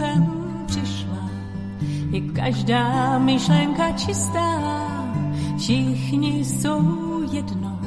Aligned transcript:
sem 0.00 0.24
přišla, 0.66 1.30
je 2.10 2.20
každá 2.20 3.18
myšlenka 3.18 3.92
čistá, 3.92 4.60
všichni 5.58 6.44
jsou 6.44 6.82
jedno, 7.32 7.80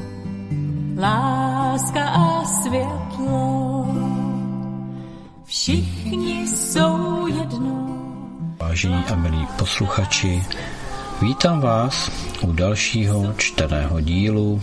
láska 0.97 2.09
a 2.09 2.45
světlo. 2.45 3.85
Všichni 5.43 6.47
jsou 6.47 7.27
jedno. 7.27 7.97
Vážení 8.61 9.03
a 9.13 9.15
milí 9.15 9.47
posluchači, 9.57 10.43
vítám 11.21 11.61
vás 11.61 12.11
u 12.41 12.53
dalšího 12.53 13.33
čteného 13.37 14.01
dílu 14.01 14.61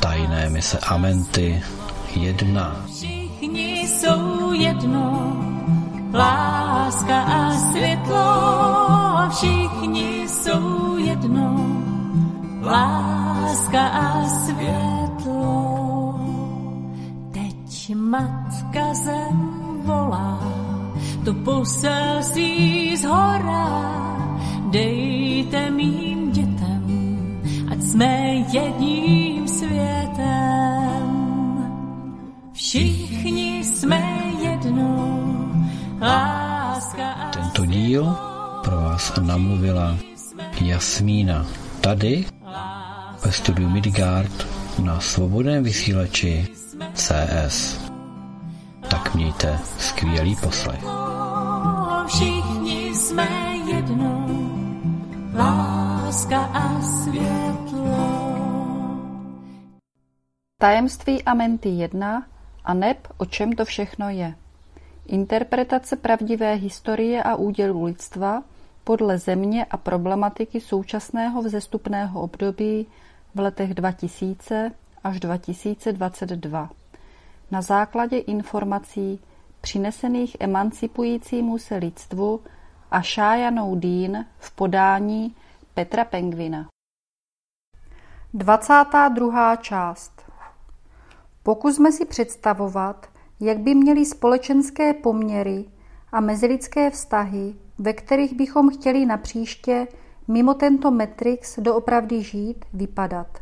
Tajné 0.00 0.50
mise 0.50 0.78
Amenty 0.78 1.62
1. 2.14 2.84
Všichni 2.86 3.80
jsou 3.80 4.52
jedno, 4.52 5.29
láska 6.12 7.20
a 7.22 7.50
světlo. 7.50 8.50
Všichni 9.30 10.28
jsou 10.28 10.96
jedno, 10.96 11.56
láska 12.62 13.88
a 13.88 14.24
světlo. 14.28 16.20
Teď 17.32 17.94
matka 17.94 18.94
zem 18.94 19.60
volá, 19.84 20.40
to 21.24 21.34
poselství 21.34 22.96
z 22.96 23.04
hora, 23.04 23.68
dejte 24.70 25.70
mým 25.70 26.30
dětem, 26.30 26.84
ať 27.70 27.82
jsme 27.82 28.44
jedním 28.52 29.48
světem. 29.48 30.80
Všichni 32.52 33.64
jsme 33.64 34.09
Tento 37.32 37.66
díl 37.66 38.16
pro 38.64 38.76
vás 38.76 39.12
namluvila 39.20 39.96
Jasmína 40.60 41.46
tady 41.80 42.26
ve 43.24 43.32
studiu 43.32 43.68
Midgard 43.68 44.46
na 44.82 45.00
svobodném 45.00 45.64
vysílači 45.64 46.48
CS. 46.94 47.80
Tak 48.90 49.14
mějte 49.14 49.58
skvělý 49.78 50.36
poslech. 50.36 50.84
Všichni 52.06 52.94
jsme 52.94 53.28
jedno, 53.72 54.26
láska 55.34 56.40
a 56.40 56.80
světlo. 56.82 58.20
Tajemství 60.58 61.22
Amenty 61.22 61.68
1 61.68 62.26
a 62.64 62.74
neb 62.74 63.08
o 63.16 63.24
čem 63.24 63.52
to 63.52 63.64
všechno 63.64 64.10
je. 64.10 64.34
Interpretace 65.06 65.96
pravdivé 65.96 66.54
historie 66.54 67.22
a 67.22 67.34
údělu 67.34 67.84
lidstva 67.84 68.42
podle 68.84 69.18
země 69.18 69.64
a 69.64 69.76
problematiky 69.76 70.60
současného 70.60 71.42
vzestupného 71.42 72.20
období 72.20 72.86
v 73.34 73.40
letech 73.40 73.74
2000 73.74 74.72
až 75.04 75.20
2022. 75.20 76.70
Na 77.50 77.62
základě 77.62 78.18
informací 78.18 79.20
přinesených 79.60 80.36
emancipujícímu 80.40 81.58
se 81.58 81.76
lidstvu 81.76 82.40
a 82.90 83.02
Šájanou 83.02 83.76
Dín 83.76 84.26
v 84.38 84.50
podání 84.50 85.34
Petra 85.74 86.04
Pengvina. 86.04 86.68
22. 88.34 89.56
část 89.56 90.22
Pokusme 91.42 91.92
si 91.92 92.04
představovat, 92.04 93.09
jak 93.40 93.58
by 93.58 93.74
měly 93.74 94.06
společenské 94.06 94.94
poměry 94.94 95.64
a 96.12 96.20
mezilidské 96.20 96.90
vztahy, 96.90 97.54
ve 97.78 97.92
kterých 97.92 98.34
bychom 98.34 98.70
chtěli 98.70 99.06
napříště 99.06 99.86
mimo 100.28 100.54
tento 100.54 100.90
matrix 100.90 101.58
doopravdy 101.58 102.22
žít, 102.22 102.64
vypadat. 102.74 103.38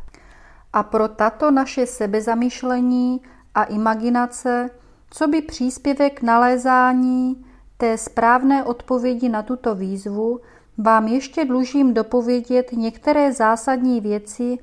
A 0.73 0.83
pro 0.83 1.07
tato 1.07 1.51
naše 1.51 1.85
sebezamyšlení 1.85 3.21
a 3.55 3.63
imaginace, 3.63 4.69
co 5.09 5.27
by 5.27 5.41
příspěvek 5.41 6.21
nalézání 6.21 7.45
té 7.77 7.97
správné 7.97 8.63
odpovědi 8.63 9.29
na 9.29 9.43
tuto 9.43 9.75
výzvu, 9.75 10.39
vám 10.77 11.07
ještě 11.07 11.45
dlužím 11.45 11.93
dopovědět 11.93 12.71
některé 12.71 13.33
zásadní 13.33 14.01
věci 14.01 14.57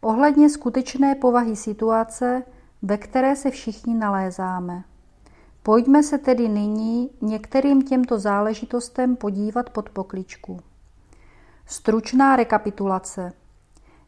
ohledně 0.00 0.50
skutečné 0.50 1.14
povahy 1.14 1.56
situace, 1.56 2.42
ve 2.82 2.98
které 2.98 3.36
se 3.36 3.50
všichni 3.50 3.94
nalézáme. 3.94 4.84
Pojďme 5.62 6.02
se 6.02 6.18
tedy 6.18 6.48
nyní 6.48 7.10
některým 7.20 7.82
těmto 7.82 8.18
záležitostem 8.18 9.16
podívat 9.16 9.70
pod 9.70 9.90
pokličku. 9.90 10.60
Stručná 11.66 12.36
rekapitulace. 12.36 13.32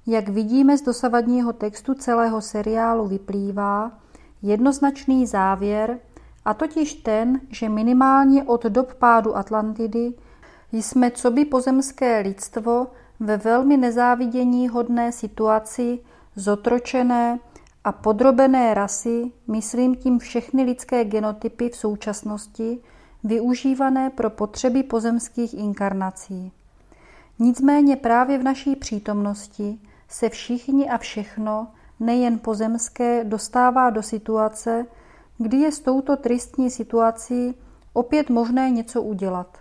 Jak 0.07 0.29
vidíme 0.29 0.79
z 0.79 0.83
dosavadního 0.83 1.53
textu 1.53 1.95
celého 1.95 2.41
seriálu 2.41 3.09
vyplývá 3.09 3.93
jednoznačný 4.43 5.27
závěr, 5.27 5.99
a 6.49 6.55
totiž 6.55 6.95
ten, 6.95 7.41
že 7.51 7.69
minimálně 7.69 8.45
od 8.45 8.65
dob 8.65 8.95
pádu 8.95 9.37
Atlantidy 9.37 10.13
jsme 10.73 11.11
co 11.11 11.31
by 11.31 11.45
pozemské 11.45 12.21
lidstvo 12.21 12.87
ve 13.21 13.37
velmi 13.37 13.77
nezávidění 13.77 14.69
hodné 14.69 15.13
situaci 15.13 15.99
zotročené 16.37 17.39
a 17.89 17.93
podrobené 17.93 18.75
rasy, 18.75 19.33
myslím 19.47 19.97
tím 19.97 20.19
všechny 20.19 20.63
lidské 20.63 21.05
genotypy 21.05 21.69
v 21.69 21.77
současnosti, 21.77 22.79
využívané 23.25 24.11
pro 24.11 24.31
potřeby 24.31 24.83
pozemských 24.83 25.55
inkarnací. 25.55 26.53
Nicméně 27.39 27.97
právě 27.97 28.39
v 28.39 28.43
naší 28.43 28.77
přítomnosti 28.77 29.79
se 30.09 30.29
všichni 30.29 30.91
a 30.91 30.99
všechno, 30.99 31.69
nejen 32.01 32.39
pozemské, 32.39 33.25
dostává 33.25 33.91
do 33.91 34.03
situace, 34.03 34.87
kdy 35.39 35.57
je 35.57 35.73
s 35.73 35.81
touto 35.81 36.17
tristní 36.17 36.71
situací 36.71 37.55
opět 37.93 38.31
možné 38.31 38.71
něco 38.71 39.03
udělat. 39.03 39.59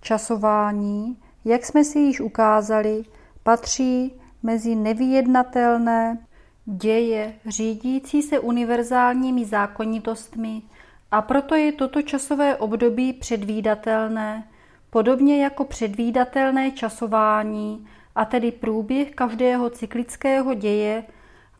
Časování, 0.00 1.18
jak 1.44 1.66
jsme 1.66 1.84
si 1.84 1.98
již 1.98 2.20
ukázali, 2.20 3.04
patří 3.42 4.20
mezi 4.42 4.74
nevyjednatelné 4.74 6.27
děje 6.76 7.34
řídící 7.46 8.22
se 8.22 8.38
univerzálními 8.38 9.44
zákonitostmi 9.44 10.62
a 11.10 11.22
proto 11.22 11.54
je 11.54 11.72
toto 11.72 12.02
časové 12.02 12.56
období 12.56 13.12
předvídatelné, 13.12 14.48
podobně 14.90 15.42
jako 15.42 15.64
předvídatelné 15.64 16.70
časování, 16.70 17.86
a 18.14 18.24
tedy 18.24 18.52
průběh 18.52 19.10
každého 19.10 19.70
cyklického 19.70 20.54
děje, 20.54 21.04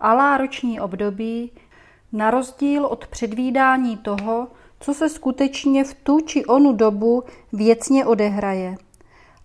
alá 0.00 0.36
roční 0.36 0.80
období, 0.80 1.52
na 2.12 2.30
rozdíl 2.30 2.86
od 2.86 3.06
předvídání 3.06 3.96
toho, 3.96 4.48
co 4.80 4.94
se 4.94 5.08
skutečně 5.08 5.84
v 5.84 5.94
tu 5.94 6.20
či 6.20 6.44
onu 6.44 6.72
dobu 6.72 7.24
věcně 7.52 8.06
odehraje. 8.06 8.76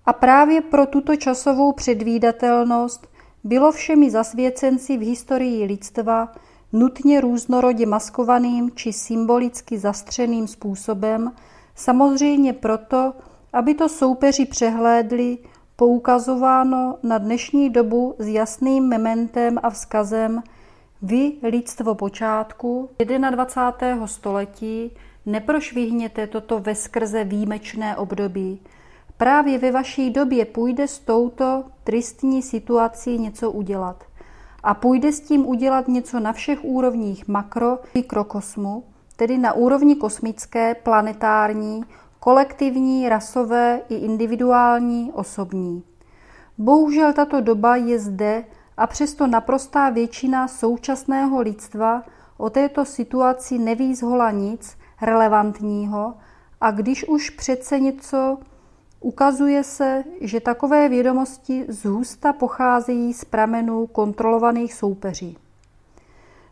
A 0.05 0.13
právě 0.13 0.61
pro 0.61 0.85
tuto 0.85 1.15
časovou 1.15 1.73
předvídatelnost 1.73 3.12
bylo 3.43 3.71
všemi 3.71 4.11
zasvěcenci 4.11 4.97
v 4.97 5.01
historii 5.01 5.65
lidstva 5.65 6.31
nutně 6.73 7.21
různorodě 7.21 7.85
maskovaným 7.85 8.71
či 8.75 8.93
symbolicky 8.93 9.77
zastřeným 9.77 10.47
způsobem, 10.47 11.31
samozřejmě 11.75 12.53
proto, 12.53 13.13
aby 13.53 13.73
to 13.73 13.89
soupeři 13.89 14.45
přehlédli, 14.45 15.37
poukazováno 15.75 16.97
na 17.03 17.17
dnešní 17.17 17.69
dobu 17.69 18.15
s 18.19 18.27
jasným 18.27 18.87
mementem 18.87 19.59
a 19.63 19.69
vzkazem 19.69 20.43
vy, 21.01 21.31
lidstvo 21.43 21.95
počátku 21.95 22.89
21. 23.31 24.07
století, 24.07 24.91
neprošvihněte 25.25 26.27
toto 26.27 26.59
veskrze 26.59 27.23
výjimečné 27.23 27.97
období. 27.97 28.59
Právě 29.17 29.57
ve 29.57 29.71
vaší 29.71 30.09
době 30.09 30.45
půjde 30.45 30.87
s 30.87 30.99
touto 30.99 31.63
tristní 31.83 32.41
situací 32.41 33.17
něco 33.17 33.51
udělat. 33.51 34.03
A 34.63 34.73
půjde 34.73 35.11
s 35.11 35.19
tím 35.21 35.47
udělat 35.47 35.87
něco 35.87 36.19
na 36.19 36.33
všech 36.33 36.63
úrovních 36.63 37.27
makro, 37.27 37.79
mikrokosmu, 37.93 38.83
tedy 39.15 39.37
na 39.37 39.53
úrovni 39.53 39.95
kosmické, 39.95 40.75
planetární, 40.75 41.83
kolektivní, 42.19 43.09
rasové 43.09 43.81
i 43.89 43.95
individuální, 43.95 45.11
osobní. 45.13 45.83
Bohužel 46.57 47.13
tato 47.13 47.41
doba 47.41 47.75
je 47.75 47.99
zde 47.99 48.45
a 48.77 48.87
přesto 48.87 49.27
naprostá 49.27 49.89
většina 49.89 50.47
současného 50.47 51.41
lidstva 51.41 52.03
o 52.37 52.49
této 52.49 52.85
situaci 52.85 53.57
neví 53.57 53.95
zhola 53.95 54.31
nic 54.31 54.77
relevantního 55.01 56.13
a 56.61 56.71
když 56.71 57.07
už 57.07 57.29
přece 57.29 57.79
něco 57.79 58.37
ukazuje 59.03 59.63
se, 59.63 60.03
že 60.21 60.39
takové 60.39 60.89
vědomosti 60.89 61.65
zhusta 61.67 62.33
pocházejí 62.33 63.13
z 63.13 63.25
pramenů 63.25 63.87
kontrolovaných 63.87 64.73
soupeří. 64.73 65.37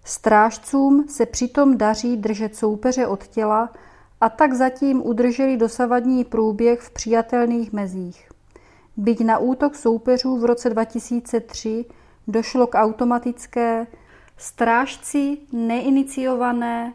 Strážcům 0.05 1.05
se 1.09 1.25
přitom 1.25 1.77
daří 1.77 2.17
držet 2.17 2.55
soupeře 2.55 3.07
od 3.07 3.27
těla 3.27 3.69
a 4.21 4.29
tak 4.29 4.53
zatím 4.53 5.01
udrželi 5.05 5.57
dosavadní 5.57 6.23
průběh 6.23 6.79
v 6.79 6.91
přijatelných 6.91 7.73
mezích. 7.73 8.29
Byť 8.97 9.19
na 9.19 9.37
útok 9.37 9.75
soupeřů 9.75 10.37
v 10.37 10.45
roce 10.45 10.69
2003 10.69 11.85
došlo 12.27 12.67
k 12.67 12.75
automatické 12.75 13.87
strážci 14.37 15.37
neiniciované 15.51 16.93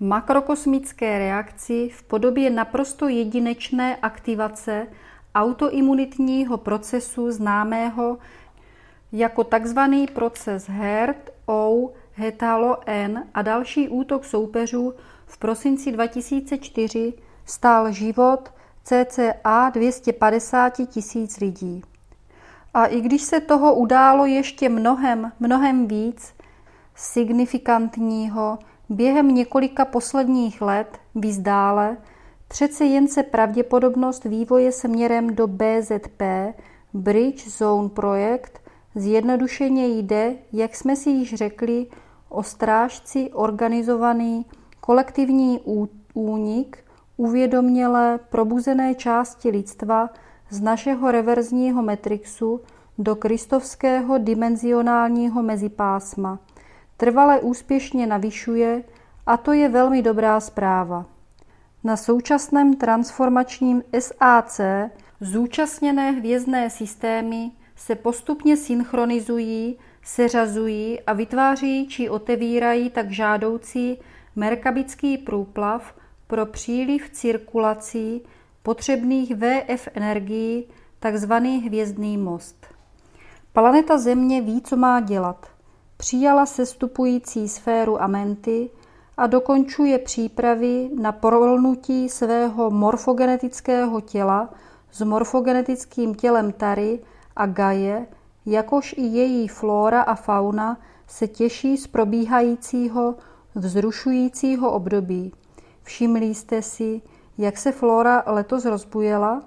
makrokosmické 0.00 1.18
reakci 1.18 1.88
v 1.88 2.02
podobě 2.02 2.50
naprosto 2.50 3.08
jedinečné 3.08 3.96
aktivace 3.96 4.86
autoimunitního 5.34 6.56
procesu 6.56 7.30
známého 7.30 8.18
jako 9.12 9.44
tzv. 9.44 9.78
proces 10.14 10.68
HERT 10.68 11.30
O 11.46 11.90
Hetalo 12.12 12.76
N 12.86 13.24
a 13.34 13.42
další 13.42 13.88
útok 13.88 14.24
soupeřů 14.24 14.94
v 15.26 15.38
prosinci 15.38 15.92
2004 15.92 17.12
stál 17.46 17.92
život 17.92 18.52
cca 18.84 19.70
250 19.70 20.80
tisíc 20.86 21.40
lidí. 21.40 21.82
A 22.74 22.86
i 22.86 23.00
když 23.00 23.22
se 23.22 23.40
toho 23.40 23.74
událo 23.74 24.26
ještě 24.26 24.68
mnohem, 24.68 25.32
mnohem 25.40 25.88
víc 25.88 26.34
signifikantního 26.94 28.58
během 28.90 29.28
několika 29.28 29.84
posledních 29.84 30.62
let 30.62 30.98
víc 31.14 31.38
dále, 31.38 31.96
přece 32.48 32.84
jen 32.84 33.08
se 33.08 33.22
pravděpodobnost 33.22 34.24
vývoje 34.24 34.72
směrem 34.72 35.34
do 35.34 35.46
BZP, 35.46 36.22
Bridge 36.94 37.48
Zone 37.48 37.88
projekt, 37.88 38.60
zjednodušeně 38.94 39.86
jde, 39.86 40.34
jak 40.52 40.74
jsme 40.74 40.96
si 40.96 41.10
již 41.10 41.34
řekli, 41.34 41.86
o 42.28 42.42
strážci 42.42 43.30
organizovaný 43.32 44.46
kolektivní 44.80 45.60
únik 46.14 46.78
uvědomělé 47.16 48.18
probuzené 48.28 48.94
části 48.94 49.48
lidstva 49.50 50.10
z 50.50 50.60
našeho 50.60 51.10
reverzního 51.10 51.82
metrixu 51.82 52.60
do 52.98 53.16
kristovského 53.16 54.18
dimenzionálního 54.18 55.42
mezipásma. 55.42 56.38
Trvale 57.00 57.40
úspěšně 57.40 58.06
navyšuje 58.06 58.82
a 59.26 59.36
to 59.36 59.52
je 59.52 59.68
velmi 59.68 60.02
dobrá 60.02 60.40
zpráva. 60.40 61.06
Na 61.84 61.96
současném 61.96 62.76
transformačním 62.76 63.82
SAC 63.98 64.60
zúčastněné 65.20 66.10
hvězdné 66.10 66.70
systémy 66.70 67.50
se 67.76 67.94
postupně 67.94 68.56
synchronizují, 68.56 69.78
seřazují 70.04 71.00
a 71.00 71.12
vytváří 71.12 71.88
či 71.88 72.08
otevírají 72.08 72.90
tak 72.90 73.10
žádoucí 73.10 73.98
merkabický 74.36 75.18
průplav 75.18 75.94
pro 76.26 76.46
příliv 76.46 77.10
cirkulací 77.10 78.22
potřebných 78.62 79.34
VF 79.36 79.88
energií, 79.94 80.66
takzvaný 80.98 81.62
hvězdný 81.62 82.18
most. 82.18 82.66
Planeta 83.52 83.98
Země 83.98 84.40
ví, 84.42 84.62
co 84.62 84.76
má 84.76 85.00
dělat. 85.00 85.49
Přijala 86.00 86.46
sestupující 86.46 87.48
sféru 87.48 88.02
Amenty 88.02 88.70
a 89.16 89.26
dokončuje 89.26 89.98
přípravy 89.98 90.90
na 91.00 91.12
prolnutí 91.12 92.08
svého 92.08 92.70
morfogenetického 92.70 94.00
těla 94.00 94.54
s 94.92 95.02
morfogenetickým 95.02 96.14
tělem 96.14 96.52
Tary 96.52 97.00
a 97.36 97.46
Gaje, 97.46 98.06
jakož 98.46 98.94
i 98.98 99.02
její 99.02 99.48
flora 99.48 100.02
a 100.02 100.14
fauna 100.14 100.80
se 101.06 101.28
těší 101.28 101.76
z 101.76 101.86
probíhajícího 101.86 103.14
vzrušujícího 103.54 104.72
období. 104.72 105.32
Všimli 105.82 106.26
jste 106.26 106.62
si, 106.62 107.02
jak 107.38 107.58
se 107.58 107.72
flora 107.72 108.22
letos 108.26 108.64
rozbujela? 108.64 109.42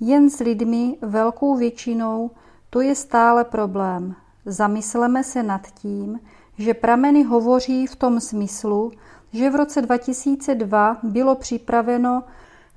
Jen 0.00 0.30
s 0.30 0.38
lidmi, 0.38 0.98
velkou 1.02 1.56
většinou, 1.56 2.30
to 2.70 2.80
je 2.80 2.94
stále 2.94 3.44
problém. 3.44 4.14
Zamysleme 4.46 5.24
se 5.24 5.42
nad 5.42 5.66
tím, 5.66 6.20
že 6.58 6.74
prameny 6.74 7.22
hovoří 7.22 7.86
v 7.86 7.96
tom 7.96 8.20
smyslu, 8.20 8.92
že 9.32 9.50
v 9.50 9.54
roce 9.54 9.82
2002 9.82 10.96
bylo 11.02 11.34
připraveno 11.34 12.22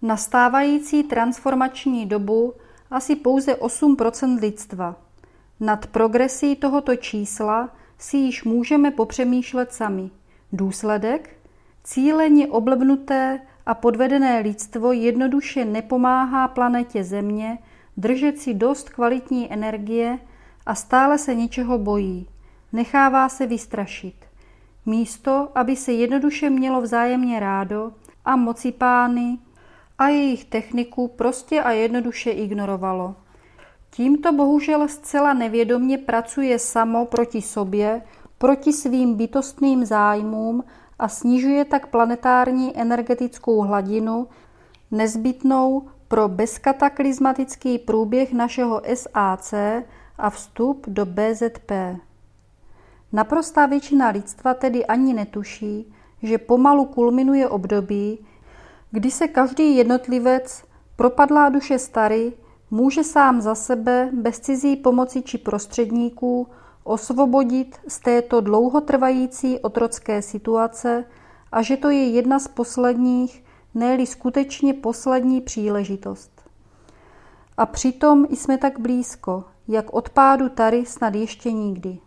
na 0.02 0.18
stávající 0.18 1.04
transformační 1.04 2.06
dobu 2.06 2.54
asi 2.92 3.16
pouze 3.16 3.54
8% 3.54 4.40
lidstva. 4.40 4.96
Nad 5.60 5.88
progresí 5.88 6.56
tohoto 6.56 6.96
čísla 6.96 7.70
si 7.98 8.18
již 8.18 8.44
můžeme 8.44 8.92
popřemýšlet 8.92 9.74
sami. 9.74 10.10
Důsledek? 10.54 11.36
Cíleně 11.84 12.48
oblbnuté 12.48 13.40
a 13.66 13.74
podvedené 13.74 14.40
lidstvo 14.40 14.92
jednoduše 14.92 15.66
nepomáhá 15.66 16.48
planetě 16.48 17.04
Země 17.04 17.58
držet 17.98 18.40
si 18.40 18.54
dost 18.54 18.90
kvalitní 18.90 19.54
energie 19.54 20.20
a 20.66 20.76
stále 20.76 21.18
se 21.18 21.36
něčeho 21.36 21.78
bojí. 21.78 22.28
Nechává 22.74 23.30
se 23.30 23.48
vystrašit. 23.48 24.16
Místo, 24.86 25.50
aby 25.56 25.76
se 25.76 25.92
jednoduše 25.92 26.50
mělo 26.50 26.82
vzájemně 26.82 27.40
rádo 27.40 27.92
a 28.26 28.36
moci 28.36 28.72
pány 28.72 29.38
a 29.98 30.08
jejich 30.08 30.46
techniku 30.46 31.08
prostě 31.08 31.62
a 31.64 31.72
jednoduše 31.72 32.32
ignorovalo. 32.32 33.16
Tímto 33.90 34.34
bohužel 34.34 34.88
zcela 34.88 35.34
nevědomně 35.34 35.98
pracuje 35.98 36.60
samo 36.60 37.06
proti 37.06 37.42
sobě, 37.42 38.02
proti 38.38 38.74
svým 38.74 39.16
bytostným 39.16 39.86
zájmům 39.86 40.64
a 41.00 41.08
snižuje 41.08 41.66
tak 41.66 41.88
planetární 41.88 42.78
energetickou 42.78 43.62
hladinu 43.62 44.28
nezbytnou 44.92 45.88
pro 46.08 46.28
bezkataklizmatický 46.28 47.80
průběh 47.80 48.34
našeho 48.34 48.82
SAC 48.94 49.54
a 50.18 50.30
vstup 50.30 50.88
do 50.88 51.06
BZP. 51.06 51.72
Naprostá 53.14 53.66
většina 53.66 54.10
lidstva 54.10 54.54
tedy 54.54 54.86
ani 54.86 55.14
netuší, 55.14 55.94
že 56.24 56.38
pomalu 56.38 56.86
kulminuje 56.86 57.50
období, 57.50 58.26
kdy 58.92 59.12
se 59.12 59.28
každý 59.28 59.76
jednotlivec, 59.76 60.64
propadlá 60.96 61.50
duše 61.50 61.80
stary, 61.80 62.34
může 62.72 63.04
sám 63.04 63.42
za 63.42 63.56
sebe 63.56 64.10
bez 64.14 64.40
cizí 64.40 64.76
pomoci 64.76 65.22
či 65.22 65.38
prostředníků 65.38 66.48
osvobodit 66.84 67.78
z 67.88 68.00
této 68.00 68.42
dlouhotrvající 68.42 69.60
otrocké 69.60 70.22
situace 70.22 71.06
a 71.52 71.62
že 71.62 71.78
to 71.78 71.90
je 71.90 72.10
jedna 72.10 72.40
z 72.40 72.48
posledních, 72.48 73.44
ne 73.74 74.06
skutečně 74.06 74.74
poslední 74.74 75.42
příležitost. 75.42 76.32
A 77.58 77.66
přitom 77.66 78.26
jsme 78.30 78.58
tak 78.58 78.80
blízko, 78.80 79.44
jak 79.68 79.94
odpádu 79.94 80.50
Tary 80.50 80.86
snad 80.86 81.16
ještě 81.16 81.52
nikdy. 81.52 81.98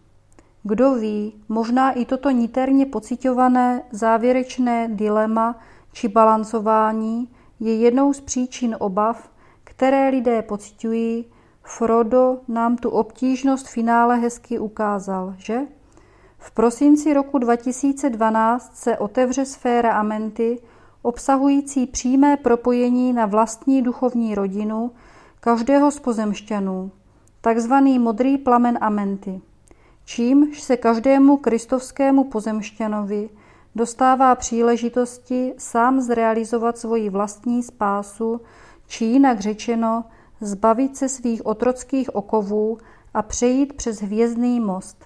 Kdo 0.63 0.95
ví, 0.95 1.43
možná 1.49 1.93
i 1.93 2.05
toto 2.05 2.31
niterně 2.31 2.87
pocitované 2.87 3.83
závěrečné 3.91 4.89
dilema 4.93 5.57
či 5.93 6.09
balancování 6.09 7.29
je 7.61 7.77
jednou 7.77 8.13
z 8.13 8.21
příčin 8.21 8.77
obav, 8.81 9.31
které 9.65 10.09
lidé 10.09 10.43
pocitují, 10.43 11.25
Frodo 11.63 12.39
nám 12.49 12.77
tu 12.77 12.91
obtížnost 12.91 13.69
finále 13.69 14.17
hezky 14.17 14.59
ukázal, 14.59 15.35
že? 15.39 15.61
V 16.39 16.51
prosinci 16.51 17.15
roku 17.15 17.39
2012 17.39 18.77
se 18.77 18.99
otevře 18.99 19.45
sféra 19.45 19.93
Amenty, 19.93 20.61
obsahující 21.03 21.87
přímé 21.87 22.37
propojení 22.37 23.13
na 23.13 23.27
vlastní 23.27 23.83
duchovní 23.83 24.35
rodinu 24.35 24.91
každého 25.41 25.91
z 25.91 25.99
pozemšťanů, 26.01 26.91
takzvaný 27.47 27.99
modrý 27.99 28.39
plamen 28.39 28.79
Amenty, 28.81 29.41
čímž 30.05 30.61
se 30.61 30.77
každému 30.77 31.37
kristovskému 31.37 32.25
pozemšťanovi 32.25 33.29
dostává 33.75 34.35
příležitosti 34.35 35.55
sám 35.59 36.01
zrealizovat 36.01 36.79
svoji 36.79 37.11
vlastní 37.11 37.63
spásu, 37.63 38.41
či 38.87 39.05
jinak 39.05 39.41
řečeno, 39.41 40.05
zbavit 40.41 40.97
se 40.97 41.09
svých 41.09 41.47
otrockých 41.47 42.17
okovů 42.17 42.79
a 43.15 43.23
přejít 43.23 43.73
přes 43.73 44.03
hvězdný 44.03 44.61
most. 44.61 45.05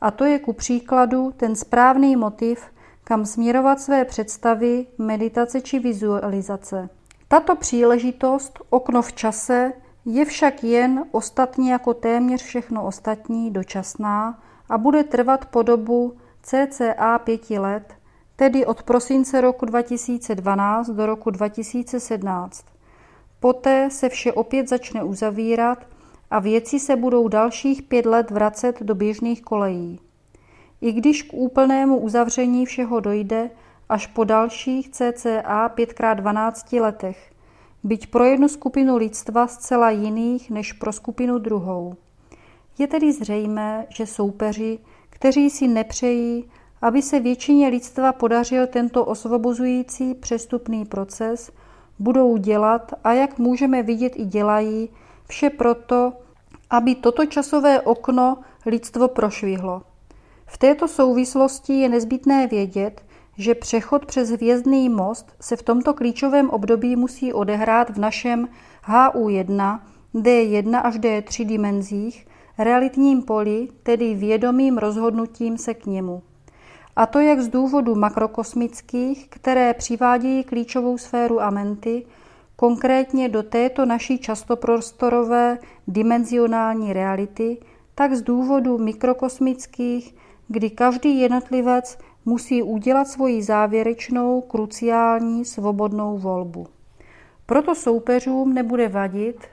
A 0.00 0.10
to 0.10 0.24
je 0.24 0.38
ku 0.38 0.52
příkladu 0.52 1.32
ten 1.36 1.56
správný 1.56 2.16
motiv, 2.16 2.64
kam 3.04 3.26
směrovat 3.26 3.80
své 3.80 4.04
představy, 4.04 4.86
meditace 4.98 5.60
či 5.60 5.78
vizualizace. 5.78 6.88
Tato 7.28 7.56
příležitost, 7.56 8.58
okno 8.70 9.02
v 9.02 9.12
čase, 9.12 9.72
je 10.04 10.24
však 10.24 10.64
jen 10.64 11.04
ostatně 11.10 11.72
jako 11.72 11.94
téměř 11.94 12.42
všechno 12.42 12.86
ostatní 12.86 13.50
dočasná 13.50 14.42
a 14.68 14.78
bude 14.78 15.04
trvat 15.04 15.46
po 15.46 15.62
dobu 15.62 16.16
cca 16.42 17.18
pěti 17.18 17.58
let, 17.58 17.94
tedy 18.36 18.66
od 18.66 18.82
prosince 18.82 19.40
roku 19.40 19.66
2012 19.66 20.88
do 20.88 21.06
roku 21.06 21.30
2017. 21.30 22.64
Poté 23.40 23.90
se 23.90 24.08
vše 24.08 24.32
opět 24.32 24.68
začne 24.68 25.04
uzavírat 25.04 25.86
a 26.30 26.38
věci 26.38 26.80
se 26.80 26.96
budou 26.96 27.28
dalších 27.28 27.82
pět 27.82 28.06
let 28.06 28.30
vracet 28.30 28.82
do 28.82 28.94
běžných 28.94 29.42
kolejí. 29.42 30.00
I 30.80 30.92
když 30.92 31.22
k 31.22 31.34
úplnému 31.34 31.98
uzavření 31.98 32.66
všeho 32.66 33.00
dojde 33.00 33.50
až 33.88 34.06
po 34.06 34.24
dalších 34.24 34.88
cca 34.88 35.68
5x12 35.68 36.80
letech, 36.80 37.31
byť 37.84 38.06
pro 38.06 38.24
jednu 38.24 38.48
skupinu 38.48 38.96
lidstva 38.96 39.46
zcela 39.46 39.90
jiných 39.90 40.50
než 40.50 40.72
pro 40.72 40.92
skupinu 40.92 41.38
druhou. 41.38 41.94
Je 42.78 42.86
tedy 42.86 43.12
zřejmé, 43.12 43.86
že 43.88 44.06
soupeři, 44.06 44.78
kteří 45.10 45.50
si 45.50 45.68
nepřejí, 45.68 46.44
aby 46.82 47.02
se 47.02 47.20
většině 47.20 47.68
lidstva 47.68 48.12
podařil 48.12 48.66
tento 48.66 49.04
osvobozující 49.04 50.14
přestupný 50.14 50.84
proces, 50.84 51.52
budou 51.98 52.36
dělat 52.36 52.92
a 53.04 53.12
jak 53.12 53.38
můžeme 53.38 53.82
vidět 53.82 54.12
i 54.16 54.24
dělají, 54.24 54.88
vše 55.28 55.50
proto, 55.50 56.12
aby 56.70 56.94
toto 56.94 57.26
časové 57.26 57.80
okno 57.80 58.38
lidstvo 58.66 59.08
prošvihlo. 59.08 59.82
V 60.46 60.58
této 60.58 60.88
souvislosti 60.88 61.72
je 61.72 61.88
nezbytné 61.88 62.46
vědět, 62.46 63.02
že 63.38 63.54
přechod 63.54 64.06
přes 64.06 64.30
hvězdný 64.30 64.88
most 64.88 65.32
se 65.40 65.56
v 65.56 65.62
tomto 65.62 65.94
klíčovém 65.94 66.50
období 66.50 66.96
musí 66.96 67.32
odehrát 67.32 67.90
v 67.90 67.98
našem 67.98 68.48
HU1, 68.88 69.80
D1 70.14 70.80
až 70.84 70.98
D3 70.98 71.46
dimenzích, 71.46 72.26
realitním 72.58 73.22
poli, 73.22 73.68
tedy 73.82 74.14
vědomým 74.14 74.78
rozhodnutím 74.78 75.58
se 75.58 75.74
k 75.74 75.86
němu. 75.86 76.22
A 76.96 77.06
to 77.06 77.20
jak 77.20 77.40
z 77.40 77.48
důvodu 77.48 77.94
makrokosmických, 77.94 79.28
které 79.28 79.74
přivádějí 79.74 80.44
klíčovou 80.44 80.98
sféru 80.98 81.40
amenty, 81.40 82.06
konkrétně 82.56 83.28
do 83.28 83.42
této 83.42 83.86
naší 83.86 84.18
častoprostorové 84.18 85.58
dimenzionální 85.88 86.92
reality, 86.92 87.58
tak 87.94 88.14
z 88.14 88.22
důvodu 88.22 88.78
mikrokosmických, 88.78 90.14
kdy 90.48 90.70
každý 90.70 91.20
jednotlivec 91.20 91.98
musí 92.24 92.62
udělat 92.62 93.08
svoji 93.08 93.42
závěrečnou, 93.42 94.40
kruciální, 94.40 95.44
svobodnou 95.44 96.18
volbu. 96.18 96.66
Proto 97.46 97.74
soupeřům 97.74 98.54
nebude 98.54 98.88
vadit, 98.88 99.46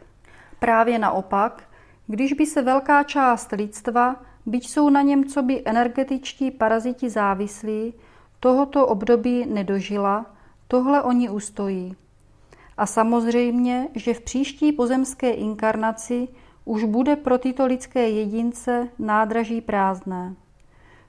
právě 0.59 0.99
naopak, 0.99 1.63
když 2.07 2.33
by 2.33 2.45
se 2.45 2.61
velká 2.61 3.03
část 3.03 3.51
lidstva, 3.51 4.15
byť 4.45 4.69
jsou 4.69 4.89
na 4.89 5.01
něm 5.01 5.25
co 5.25 5.41
by 5.41 5.61
energetičtí 5.65 6.51
paraziti 6.51 7.09
závislí, 7.09 7.93
tohoto 8.39 8.88
období 8.88 9.45
nedožila, 9.45 10.25
tohle 10.67 11.03
oni 11.03 11.29
ustojí. 11.29 11.95
A 12.77 12.85
samozřejmě, 12.85 13.88
že 13.95 14.13
v 14.13 14.21
příští 14.21 14.71
pozemské 14.71 15.31
inkarnaci 15.31 16.27
už 16.65 16.83
bude 16.83 17.15
pro 17.15 17.38
tyto 17.38 17.65
lidské 17.65 18.09
jedince 18.09 18.88
nádraží 18.99 19.61
prázdné. 19.61 20.35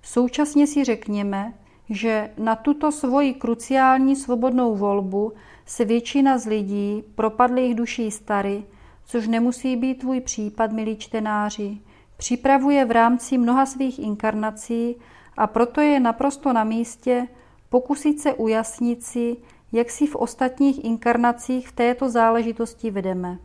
Současně 0.03 0.67
si 0.67 0.85
řekněme, 0.85 1.55
že 1.91 2.31
na 2.39 2.57
tuto 2.57 2.93
svoji 2.93 3.35
kruciální 3.35 4.17
svobodnou 4.17 4.77
volbu 4.77 5.33
se 5.67 5.85
většina 5.85 6.39
z 6.39 6.47
lidí, 6.47 7.05
propadlých 7.15 7.75
duší 7.75 8.11
stary, 8.11 8.65
což 9.05 9.29
nemusí 9.29 9.77
být 9.77 9.95
tvůj 9.95 10.21
případ, 10.21 10.73
milí 10.73 10.97
čtenáři, 10.97 11.79
připravuje 12.17 12.85
v 12.85 12.91
rámci 12.91 13.39
mnoha 13.39 13.67
svých 13.67 13.99
inkarnací 13.99 14.97
a 15.37 15.47
proto 15.47 15.81
je 15.81 16.01
naprosto 16.01 16.53
na 16.53 16.65
místě 16.65 17.29
pokusit 17.69 18.21
se 18.21 18.35
ujasnit 18.35 19.05
si, 19.05 19.37
jak 19.73 19.91
si 19.91 20.07
v 20.07 20.17
ostatních 20.17 20.85
inkarnacích 20.85 21.69
v 21.69 21.73
této 21.73 22.11
záležitosti 22.11 22.91
vedeme. 22.91 23.39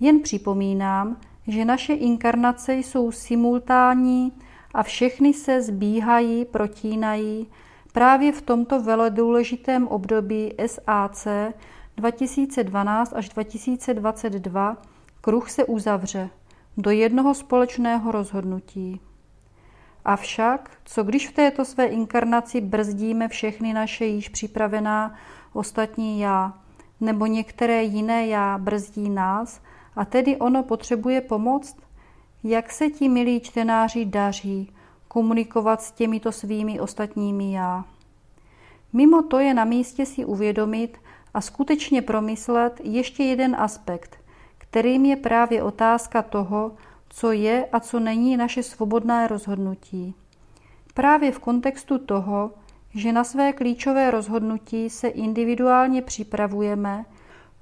Jen 0.00 0.20
připomínám, 0.20 1.16
že 1.46 1.64
naše 1.64 1.94
inkarnace 1.94 2.74
jsou 2.74 3.12
simultánní 3.12 4.32
a 4.74 4.82
všechny 4.82 5.34
se 5.34 5.62
zbíhají, 5.62 6.44
protínají 6.44 7.46
právě 7.92 8.32
v 8.32 8.42
tomto 8.42 8.82
veledůležitém 8.82 9.88
období 9.88 10.54
SAC 10.66 11.26
2012 11.96 13.12
až 13.16 13.28
2022 13.28 14.76
kruh 15.20 15.50
se 15.50 15.64
uzavře 15.64 16.30
do 16.76 16.90
jednoho 16.90 17.34
společného 17.34 18.12
rozhodnutí. 18.12 19.00
Avšak, 20.04 20.70
co 20.84 21.02
když 21.02 21.28
v 21.28 21.32
této 21.32 21.64
své 21.64 21.86
inkarnaci 21.86 22.60
brzdíme 22.60 23.28
všechny 23.28 23.72
naše 23.72 24.04
již 24.04 24.28
připravená 24.28 25.14
ostatní 25.52 26.20
já, 26.20 26.58
nebo 27.00 27.26
některé 27.26 27.82
jiné 27.82 28.26
já 28.26 28.58
brzdí 28.58 29.10
nás 29.10 29.60
a 29.96 30.04
tedy 30.04 30.36
ono 30.36 30.62
potřebuje 30.62 31.20
pomoc? 31.20 31.76
Jak 32.44 32.72
se 32.72 32.90
ti, 32.90 33.08
milí 33.08 33.40
čtenáři, 33.40 34.04
daří 34.04 34.72
komunikovat 35.08 35.82
s 35.82 35.92
těmito 35.92 36.32
svými 36.32 36.80
ostatními 36.80 37.52
já? 37.52 37.84
Mimo 38.92 39.22
to 39.22 39.38
je 39.38 39.54
na 39.54 39.64
místě 39.64 40.06
si 40.06 40.24
uvědomit 40.24 40.98
a 41.34 41.40
skutečně 41.40 42.02
promyslet 42.02 42.80
ještě 42.84 43.22
jeden 43.22 43.56
aspekt, 43.58 44.16
kterým 44.58 45.04
je 45.04 45.16
právě 45.16 45.62
otázka 45.62 46.22
toho, 46.22 46.72
co 47.08 47.32
je 47.32 47.68
a 47.72 47.80
co 47.80 48.00
není 48.00 48.36
naše 48.36 48.62
svobodné 48.62 49.28
rozhodnutí. 49.28 50.14
Právě 50.94 51.32
v 51.32 51.38
kontextu 51.38 51.98
toho, 51.98 52.50
že 52.94 53.12
na 53.12 53.24
své 53.24 53.52
klíčové 53.52 54.10
rozhodnutí 54.10 54.90
se 54.90 55.08
individuálně 55.08 56.02
připravujeme, 56.02 57.04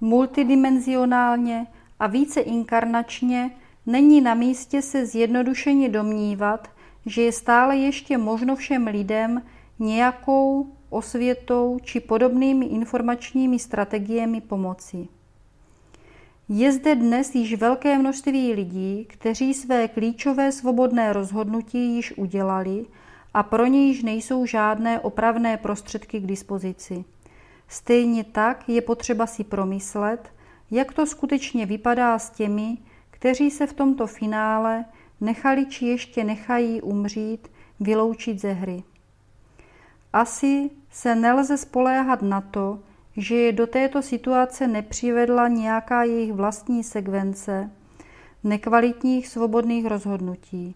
multidimenzionálně 0.00 1.66
a 2.00 2.06
více 2.06 2.40
inkarnačně, 2.40 3.50
není 3.86 4.20
na 4.20 4.34
místě 4.34 4.82
se 4.82 5.06
zjednodušeně 5.06 5.88
domnívat, 5.88 6.68
že 7.06 7.22
je 7.22 7.32
stále 7.32 7.76
ještě 7.76 8.18
možno 8.18 8.56
všem 8.56 8.86
lidem 8.86 9.42
nějakou 9.78 10.66
osvětou 10.90 11.78
či 11.82 12.00
podobnými 12.00 12.66
informačními 12.66 13.58
strategiemi 13.58 14.40
pomoci. 14.40 15.08
Je 16.48 16.72
zde 16.72 16.94
dnes 16.94 17.34
již 17.34 17.54
velké 17.54 17.98
množství 17.98 18.52
lidí, 18.52 19.06
kteří 19.08 19.54
své 19.54 19.88
klíčové 19.88 20.52
svobodné 20.52 21.12
rozhodnutí 21.12 21.94
již 21.94 22.18
udělali 22.18 22.86
a 23.34 23.42
pro 23.42 23.66
ně 23.66 23.86
již 23.86 24.02
nejsou 24.02 24.46
žádné 24.46 25.00
opravné 25.00 25.56
prostředky 25.56 26.20
k 26.20 26.26
dispozici. 26.26 27.04
Stejně 27.68 28.24
tak 28.24 28.68
je 28.68 28.82
potřeba 28.82 29.26
si 29.26 29.44
promyslet, 29.44 30.32
jak 30.70 30.92
to 30.92 31.06
skutečně 31.06 31.66
vypadá 31.66 32.18
s 32.18 32.30
těmi, 32.30 32.78
kteří 33.20 33.50
se 33.50 33.66
v 33.66 33.72
tomto 33.72 34.06
finále 34.06 34.84
nechali 35.20 35.66
či 35.66 35.86
ještě 35.86 36.24
nechají 36.24 36.82
umřít, 36.82 37.48
vyloučit 37.80 38.40
ze 38.40 38.52
hry. 38.52 38.82
Asi 40.12 40.70
se 40.90 41.14
nelze 41.14 41.56
spoléhat 41.56 42.22
na 42.22 42.40
to, 42.40 42.78
že 43.16 43.36
je 43.36 43.52
do 43.52 43.66
této 43.66 44.02
situace 44.02 44.66
nepřivedla 44.66 45.48
nějaká 45.48 46.02
jejich 46.02 46.32
vlastní 46.32 46.84
sekvence 46.84 47.70
nekvalitních 48.44 49.28
svobodných 49.28 49.86
rozhodnutí. 49.86 50.74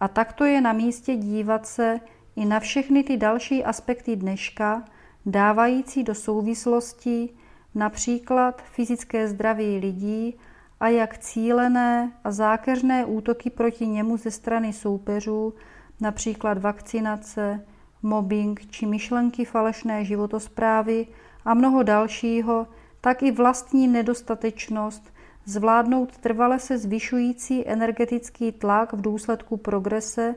A 0.00 0.08
takto 0.08 0.44
je 0.44 0.60
na 0.60 0.72
místě 0.72 1.16
dívat 1.16 1.66
se 1.66 2.00
i 2.36 2.44
na 2.44 2.60
všechny 2.60 3.04
ty 3.04 3.16
další 3.16 3.64
aspekty 3.64 4.16
dneška, 4.16 4.84
dávající 5.26 6.02
do 6.02 6.14
souvislosti 6.14 7.28
například 7.74 8.62
fyzické 8.62 9.28
zdraví 9.28 9.78
lidí 9.78 10.34
a 10.82 10.88
jak 10.88 11.18
cílené 11.18 12.12
a 12.24 12.30
zákeřné 12.30 13.04
útoky 13.04 13.50
proti 13.50 13.86
němu 13.86 14.16
ze 14.16 14.30
strany 14.30 14.72
soupeřů, 14.72 15.54
například 16.00 16.58
vakcinace, 16.58 17.64
mobbing 18.02 18.66
či 18.70 18.86
myšlenky 18.86 19.44
falešné 19.44 20.04
životosprávy 20.04 21.06
a 21.44 21.54
mnoho 21.54 21.82
dalšího, 21.82 22.66
tak 23.00 23.22
i 23.22 23.30
vlastní 23.30 23.88
nedostatečnost 23.88 25.12
zvládnout 25.44 26.18
trvale 26.18 26.58
se 26.58 26.78
zvyšující 26.78 27.68
energetický 27.68 28.52
tlak 28.52 28.92
v 28.92 29.00
důsledku 29.00 29.56
progrese 29.56 30.34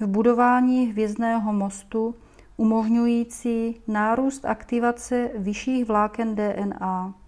v 0.00 0.06
budování 0.06 0.86
hvězdného 0.86 1.52
mostu, 1.52 2.14
umožňující 2.56 3.80
nárůst 3.86 4.44
aktivace 4.44 5.30
vyšších 5.34 5.84
vláken 5.84 6.34
DNA. 6.34 7.23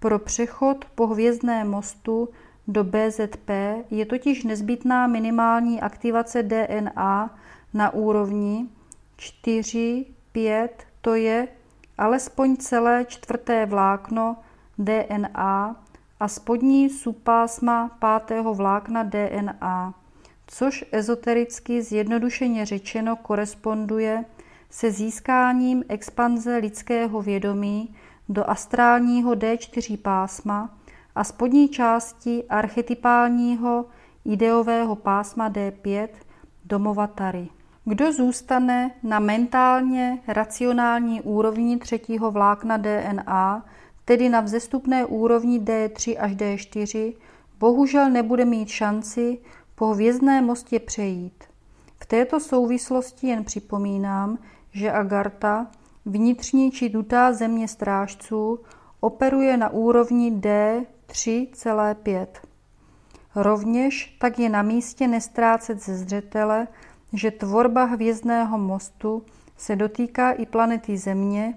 Pro 0.00 0.18
přechod 0.18 0.84
po 0.94 1.06
hvězdném 1.06 1.70
mostu 1.70 2.28
do 2.68 2.84
BZP 2.84 3.50
je 3.90 4.06
totiž 4.06 4.44
nezbytná 4.44 5.06
minimální 5.06 5.80
aktivace 5.80 6.42
DNA 6.42 7.38
na 7.74 7.94
úrovni 7.94 8.68
4, 9.16 10.06
5, 10.32 10.86
to 11.00 11.14
je 11.14 11.48
alespoň 11.98 12.56
celé 12.56 13.04
čtvrté 13.04 13.66
vlákno 13.66 14.36
DNA 14.78 15.84
a 16.20 16.28
spodní 16.28 16.90
subpásma 16.90 17.96
pátého 17.98 18.54
vlákna 18.54 19.02
DNA, 19.02 19.94
což 20.46 20.84
ezotericky 20.92 21.82
zjednodušeně 21.82 22.66
řečeno 22.66 23.16
koresponduje 23.16 24.24
se 24.70 24.90
získáním 24.90 25.84
expanze 25.88 26.56
lidského 26.56 27.22
vědomí 27.22 27.94
do 28.28 28.50
astrálního 28.50 29.32
D4 29.32 29.98
pásma 29.98 30.70
a 31.14 31.24
spodní 31.24 31.68
části 31.68 32.44
archetypálního 32.48 33.84
ideového 34.24 34.96
pásma 34.96 35.50
D5 35.50 36.08
domova 36.64 37.06
Tary. 37.06 37.48
Kdo 37.84 38.12
zůstane 38.12 38.90
na 39.02 39.18
mentálně 39.18 40.18
racionální 40.26 41.20
úrovni 41.20 41.76
třetího 41.78 42.30
vlákna 42.30 42.76
DNA, 42.76 43.64
tedy 44.04 44.28
na 44.28 44.40
vzestupné 44.40 45.04
úrovni 45.04 45.60
D3 45.60 46.16
až 46.20 46.32
D4, 46.32 47.14
bohužel 47.58 48.10
nebude 48.10 48.44
mít 48.44 48.68
šanci 48.68 49.38
po 49.74 49.86
hvězdné 49.86 50.42
mostě 50.42 50.80
přejít. 50.80 51.44
V 52.00 52.06
této 52.06 52.40
souvislosti 52.40 53.26
jen 53.26 53.44
připomínám, 53.44 54.38
že 54.72 54.92
Agarta, 54.92 55.66
vnitřní 56.08 56.70
či 56.70 56.88
dutá 56.88 57.32
země 57.32 57.68
strážců, 57.68 58.60
operuje 59.00 59.56
na 59.56 59.68
úrovni 59.68 60.32
D3,5. 60.32 62.26
Rovněž 63.34 64.16
tak 64.20 64.38
je 64.38 64.48
na 64.48 64.62
místě 64.62 65.08
nestrácet 65.08 65.84
ze 65.84 65.96
zřetele, 65.96 66.68
že 67.12 67.30
tvorba 67.30 67.84
hvězdného 67.84 68.58
mostu 68.58 69.22
se 69.56 69.76
dotýká 69.76 70.30
i 70.30 70.46
planety 70.46 70.96
Země, 70.98 71.54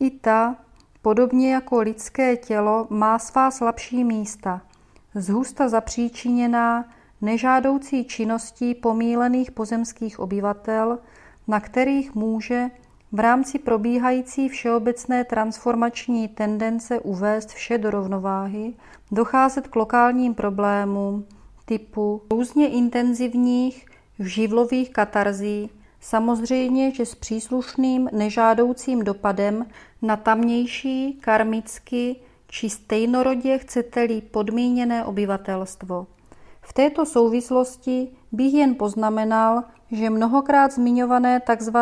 i 0.00 0.10
ta, 0.10 0.56
podobně 1.02 1.54
jako 1.54 1.80
lidské 1.80 2.36
tělo, 2.36 2.86
má 2.90 3.18
svá 3.18 3.50
slabší 3.50 4.04
místa, 4.04 4.60
zhusta 5.14 5.68
zapříčiněná 5.68 6.84
nežádoucí 7.20 8.04
činností 8.04 8.74
pomílených 8.74 9.50
pozemských 9.50 10.18
obyvatel, 10.18 10.98
na 11.48 11.60
kterých 11.60 12.14
může 12.14 12.70
v 13.14 13.20
rámci 13.20 13.58
probíhající 13.58 14.48
všeobecné 14.48 15.24
transformační 15.24 16.28
tendence 16.28 17.00
uvést 17.00 17.48
vše 17.48 17.78
do 17.78 17.90
rovnováhy, 17.90 18.74
docházet 19.12 19.68
k 19.68 19.76
lokálním 19.76 20.34
problémům 20.34 21.24
typu 21.64 22.22
různě 22.30 22.68
intenzivních 22.68 23.86
živlových 24.18 24.90
katarzí, 24.90 25.70
samozřejmě, 26.00 26.90
že 26.90 27.06
s 27.06 27.14
příslušným 27.14 28.08
nežádoucím 28.12 29.04
dopadem 29.04 29.66
na 30.02 30.16
tamnější, 30.16 31.18
karmicky 31.20 32.16
či 32.48 32.70
stejnorodě 32.70 33.58
chcete-li 33.58 34.20
podmíněné 34.20 35.04
obyvatelstvo. 35.04 36.06
V 36.62 36.72
této 36.72 37.06
souvislosti 37.06 38.08
bych 38.32 38.54
jen 38.54 38.74
poznamenal, 38.74 39.62
že 39.90 40.10
mnohokrát 40.10 40.72
zmiňované 40.72 41.40
tzv. 41.40 41.76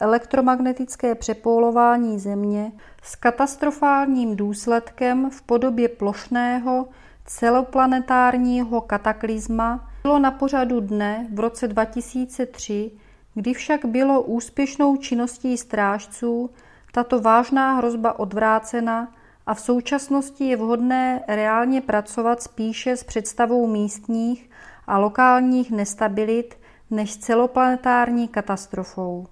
Elektromagnetické 0.00 1.14
přepoulování 1.14 2.18
Země 2.18 2.72
s 3.02 3.16
katastrofálním 3.16 4.36
důsledkem 4.36 5.30
v 5.30 5.42
podobě 5.42 5.88
plošného 5.88 6.88
celoplanetárního 7.24 8.80
kataklizma 8.80 9.90
bylo 10.02 10.18
na 10.18 10.30
pořadu 10.30 10.80
dne 10.80 11.26
v 11.34 11.40
roce 11.40 11.68
2003, 11.68 12.90
kdy 13.34 13.54
však 13.54 13.84
bylo 13.84 14.22
úspěšnou 14.22 14.96
činností 14.96 15.56
strážců 15.58 16.50
tato 16.92 17.20
vážná 17.20 17.74
hrozba 17.74 18.18
odvrácena 18.18 19.12
a 19.46 19.54
v 19.54 19.60
současnosti 19.60 20.44
je 20.44 20.56
vhodné 20.56 21.22
reálně 21.28 21.80
pracovat 21.80 22.42
spíše 22.42 22.96
s 22.96 23.04
představou 23.04 23.66
místních 23.66 24.50
a 24.86 24.98
lokálních 24.98 25.70
nestabilit 25.70 26.54
než 26.90 27.16
celoplanetární 27.16 28.28
katastrofou. 28.28 29.26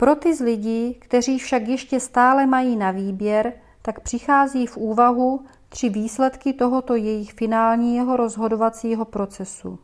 Pro 0.00 0.14
ty 0.14 0.34
z 0.34 0.40
lidí, 0.40 0.94
kteří 0.94 1.38
však 1.38 1.68
ještě 1.68 2.00
stále 2.00 2.46
mají 2.46 2.76
na 2.76 2.90
výběr, 2.90 3.52
tak 3.82 4.00
přichází 4.00 4.66
v 4.66 4.76
úvahu 4.76 5.44
tři 5.68 5.88
výsledky 5.88 6.52
tohoto 6.52 6.94
jejich 6.94 7.32
finálního 7.32 8.16
rozhodovacího 8.16 9.04
procesu. 9.04 9.78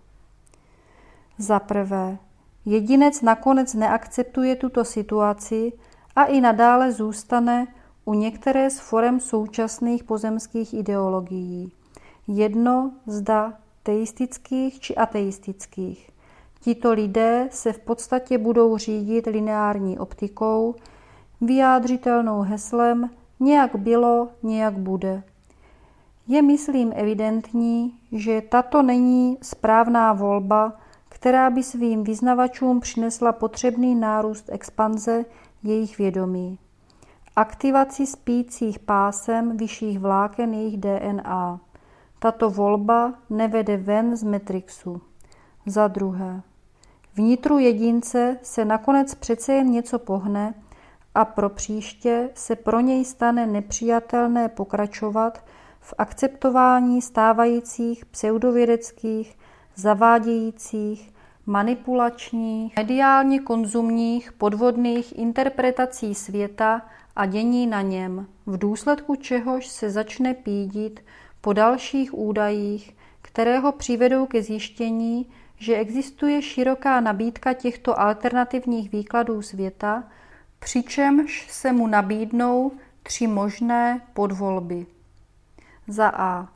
Za 1.38 1.58
prvé, 1.60 2.18
jedinec 2.64 3.22
nakonec 3.22 3.74
neakceptuje 3.74 4.56
tuto 4.56 4.84
situaci 4.84 5.72
a 6.16 6.24
i 6.24 6.40
nadále 6.40 6.92
zůstane 6.92 7.66
u 8.04 8.14
některé 8.14 8.70
z 8.70 8.80
forem 8.80 9.20
současných 9.20 10.04
pozemských 10.04 10.74
ideologií. 10.74 11.72
Jedno 12.28 12.92
zda 13.06 13.52
teistických 13.82 14.80
či 14.80 14.96
ateistických. 14.96 16.10
Tito 16.66 16.92
lidé 16.92 17.48
se 17.50 17.72
v 17.72 17.78
podstatě 17.78 18.38
budou 18.38 18.76
řídit 18.76 19.26
lineární 19.26 19.98
optikou, 19.98 20.74
vyjádřitelnou 21.40 22.40
heslem 22.40 23.10
nějak 23.40 23.76
bylo, 23.76 24.28
nějak 24.42 24.74
bude. 24.78 25.22
Je 26.28 26.42
myslím 26.42 26.92
evidentní, 26.96 27.94
že 28.12 28.40
tato 28.40 28.82
není 28.82 29.38
správná 29.42 30.12
volba, 30.12 30.72
která 31.08 31.50
by 31.50 31.62
svým 31.62 32.04
vyznavačům 32.04 32.80
přinesla 32.80 33.32
potřebný 33.32 33.94
nárůst 33.94 34.48
expanze 34.52 35.24
jejich 35.62 35.98
vědomí 35.98 36.58
aktivaci 37.36 38.06
spících 38.06 38.78
pásem 38.78 39.56
vyšších 39.56 39.98
vláken 39.98 40.54
jejich 40.54 40.76
DNA. 40.76 41.60
Tato 42.18 42.50
volba 42.50 43.14
nevede 43.30 43.76
ven 43.76 44.16
z 44.16 44.22
Matrixu. 44.22 45.00
Za 45.66 45.88
druhé, 45.88 46.42
vnitru 47.16 47.58
jedince 47.58 48.38
se 48.42 48.64
nakonec 48.64 49.14
přece 49.14 49.52
jen 49.52 49.70
něco 49.70 49.98
pohne 49.98 50.54
a 51.14 51.24
pro 51.24 51.48
příště 51.48 52.30
se 52.34 52.56
pro 52.56 52.80
něj 52.80 53.04
stane 53.04 53.46
nepřijatelné 53.46 54.48
pokračovat 54.48 55.44
v 55.80 55.94
akceptování 55.98 57.02
stávajících 57.02 58.06
pseudovědeckých, 58.06 59.38
zavádějících, 59.74 61.12
manipulačních, 61.46 62.76
mediálně 62.76 63.40
konzumních, 63.40 64.32
podvodných 64.32 65.18
interpretací 65.18 66.14
světa 66.14 66.82
a 67.16 67.26
dění 67.26 67.66
na 67.66 67.82
něm, 67.82 68.26
v 68.46 68.58
důsledku 68.58 69.16
čehož 69.16 69.66
se 69.66 69.90
začne 69.90 70.34
pídit 70.34 71.00
po 71.40 71.52
dalších 71.52 72.18
údajích, 72.18 72.96
které 73.22 73.58
ho 73.58 73.72
přivedou 73.72 74.26
ke 74.26 74.42
zjištění, 74.42 75.26
že 75.58 75.76
existuje 75.76 76.42
široká 76.42 77.00
nabídka 77.00 77.52
těchto 77.52 78.00
alternativních 78.00 78.92
výkladů 78.92 79.42
světa, 79.42 80.04
přičemž 80.58 81.46
se 81.50 81.72
mu 81.72 81.86
nabídnou 81.86 82.72
tři 83.02 83.26
možné 83.26 84.00
podvolby. 84.12 84.86
Za 85.88 86.08
A. 86.08 86.48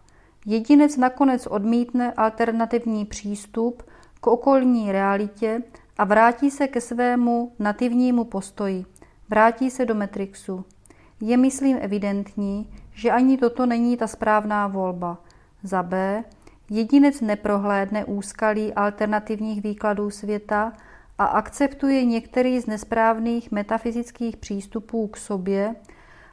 Jedinec 0.46 0.96
nakonec 0.96 1.46
odmítne 1.46 2.12
alternativní 2.12 3.04
přístup 3.04 3.82
k 4.20 4.26
okolní 4.26 4.92
realitě 4.92 5.62
a 5.98 6.04
vrátí 6.04 6.50
se 6.50 6.68
ke 6.68 6.80
svému 6.80 7.52
nativnímu 7.58 8.24
postoji– 8.24 8.84
Vrátí 9.30 9.70
se 9.70 9.84
do 9.84 9.94
Matrixu. 9.94 10.64
Je 11.20 11.36
myslím 11.36 11.78
evidentní, 11.80 12.70
že 12.92 13.10
ani 13.10 13.38
toto 13.38 13.66
není 13.66 13.96
ta 13.96 14.06
správná 14.06 14.66
volba. 14.66 15.18
Za 15.62 15.82
B. 15.82 16.24
Jedinec 16.70 17.20
neprohlédne 17.20 18.04
úskalí 18.04 18.74
alternativních 18.74 19.62
výkladů 19.62 20.11
světa 20.11 20.72
a 21.18 21.24
akceptuje 21.24 22.04
některý 22.04 22.61
z 22.61 22.66
nesprávných 22.66 23.52
metafyzických 23.52 24.37
přístupů 24.37 25.09
k 25.09 25.16
sobě 25.16 25.74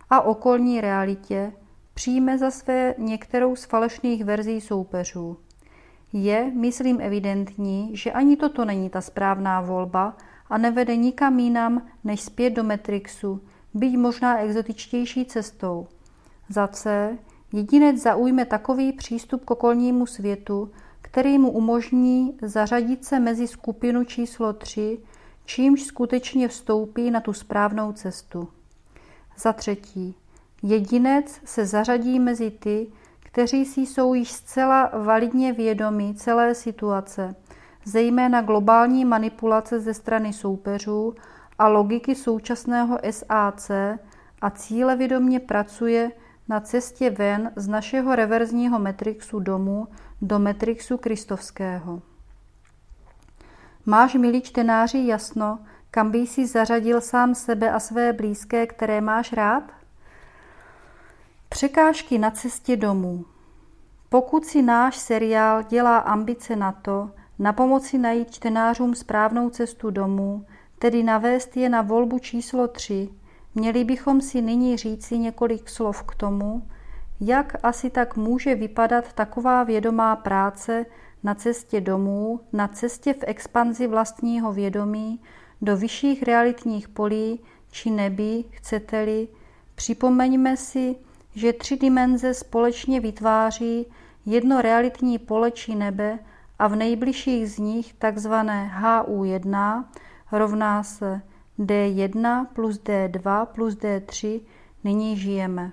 a 0.10 0.22
okolní 0.22 0.82
realitě, 0.82 1.52
přijme 1.94 2.38
za 2.38 2.52
své 2.52 2.96
některou 2.98 3.56
z 3.56 3.66
falešných 3.66 4.24
verzí 4.24 4.62
soupeřů. 4.62 5.38
Je, 6.14 6.52
myslím, 6.56 7.02
evidentní, 7.02 7.92
že 7.94 8.12
ani 8.12 8.36
toto 8.36 8.66
není 8.66 8.90
ta 8.90 9.02
správná 9.02 9.62
volba 9.62 10.18
a 10.50 10.58
nevede 10.58 10.96
nikam 10.96 11.40
jinam 11.40 11.82
než 12.04 12.22
zpět 12.22 12.50
do 12.50 12.64
Matrixu, 12.64 13.42
byť 13.74 13.98
možná 13.98 14.40
exotičtější 14.40 15.26
cestou. 15.26 15.88
Za 16.50 16.68
C. 16.68 17.18
Jedinec 17.54 17.98
zaujme 17.98 18.46
takový 18.46 18.94
přístup 18.94 19.46
k 19.46 19.52
okolnímu 19.52 20.06
světu, 20.06 20.72
který 21.02 21.38
mu 21.38 21.52
umožní 21.52 22.38
zařadit 22.42 23.06
se 23.06 23.20
mezi 23.20 23.48
skupinu 23.48 24.04
číslo 24.04 24.54
3, 24.54 25.00
čímž 25.46 25.84
skutečně 25.84 26.48
vstoupí 26.48 27.12
na 27.12 27.20
tu 27.20 27.34
správnou 27.34 27.92
cestu. 27.92 28.48
Za 29.38 29.54
třetí, 29.54 30.16
jedinec 30.64 31.42
se 31.46 31.66
zařadí 31.66 32.20
mezi 32.20 32.52
ty, 32.52 32.88
kteří 33.20 33.66
si 33.66 33.82
jsou 33.82 34.14
již 34.14 34.32
zcela 34.32 34.92
validně 34.94 35.54
vědomi 35.54 36.14
celé 36.16 36.56
situace– 36.56 37.36
zejména 37.88 38.42
globální 38.42 39.06
manipulace 39.06 39.80
ze 39.80 39.94
strany 39.94 40.34
soupeřů 40.34 41.16
a 41.60 41.68
logiky 41.68 42.16
současného 42.16 43.00
SAC 43.12 43.72
a 44.42 44.50
cíle 44.50 44.96
vědomě 44.96 45.40
pracuje 45.40 46.12
na 46.50 46.60
cestě 46.60 47.10
ven 47.10 47.52
z 47.56 47.68
našeho 47.68 48.16
reverzního 48.16 48.80
metrixu 48.80 49.40
domů 49.40 49.88
do 50.22 50.40
metrixu 50.40 50.98
kristovského. 50.98 52.02
Máš, 53.86 54.14
milí 54.14 54.42
čtenáři, 54.42 55.08
jasno, 55.08 55.60
kam 55.92 56.12
by 56.12 56.28
si 56.28 56.48
zařadil 56.48 57.02
sám 57.02 57.36
sebe 57.36 57.72
a 57.72 57.80
své 57.80 58.14
blízké, 58.14 58.68
které 58.68 59.02
máš 59.02 59.34
rád? 59.34 59.64
Překážky 61.50 62.18
na 62.18 62.32
cestě 62.32 62.78
domů. 62.78 63.26
Pokud 64.10 64.46
si 64.46 64.62
náš 64.62 64.98
seriál 64.98 65.64
dělá 65.64 65.98
ambice 65.98 66.56
na 66.56 66.72
to, 66.72 67.12
na 67.40 67.54
pomoci 67.54 67.98
najít 67.98 68.32
čtenářům 68.32 68.96
správnou 68.96 69.50
cestu 69.50 69.90
domů, 69.90 70.46
tedy 70.80 71.04
navést 71.04 71.58
je 71.58 71.70
na 71.70 71.82
volbu 71.82 72.20
číslo 72.20 72.68
3, 72.68 73.10
měli 73.58 73.84
bychom 73.84 74.22
si 74.22 74.42
nyní 74.42 74.78
říci 74.78 75.18
několik 75.18 75.70
slov 75.70 76.04
k 76.04 76.16
tomu, 76.16 76.68
jak 77.20 77.56
asi 77.64 77.90
tak 77.90 78.16
může 78.16 78.56
vypadat 78.56 79.14
taková 79.14 79.64
vědomá 79.64 80.16
práce 80.16 80.86
na 81.24 81.36
cestě 81.36 81.82
domů, 81.82 82.40
na 82.54 82.68
cestě 82.68 83.14
v 83.14 83.24
expanzi 83.28 83.88
vlastního 83.88 84.54
vědomí 84.54 85.20
do 85.62 85.78
vyšších 85.78 86.24
realitních 86.24 86.88
polí 86.88 87.40
či 87.72 87.92
nebí, 87.92 88.46
chcete-li, 88.52 89.28
připomeňme 89.76 90.58
si, 90.58 90.96
že 91.36 91.54
tři 91.54 91.78
dimenze 91.78 92.34
společně 92.34 93.00
vytváří 93.00 93.86
jedno 94.26 94.62
realitní 94.62 95.20
pole 95.20 95.52
či 95.52 95.76
nebe 95.76 96.20
a 96.60 96.68
v 96.68 96.76
nejbližších 96.76 97.52
z 97.52 97.58
nich 97.58 97.94
takzvané 97.94 98.72
HU1 98.82 99.84
rovná 100.32 100.84
se 100.84 101.22
D1 101.60 102.46
plus 102.54 102.78
D2 102.78 103.46
plus 103.46 103.74
D3 103.74 104.42
nyní 104.84 105.18
žijeme. 105.18 105.72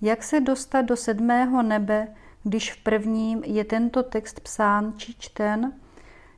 Jak 0.00 0.22
se 0.22 0.40
dostat 0.40 0.82
do 0.82 0.96
sedmého 0.96 1.62
nebe, 1.62 2.14
když 2.42 2.72
v 2.72 2.82
prvním 2.82 3.42
je 3.44 3.64
tento 3.64 4.02
text 4.02 4.40
psán 4.40 4.94
či 4.96 5.14
čten, 5.18 5.72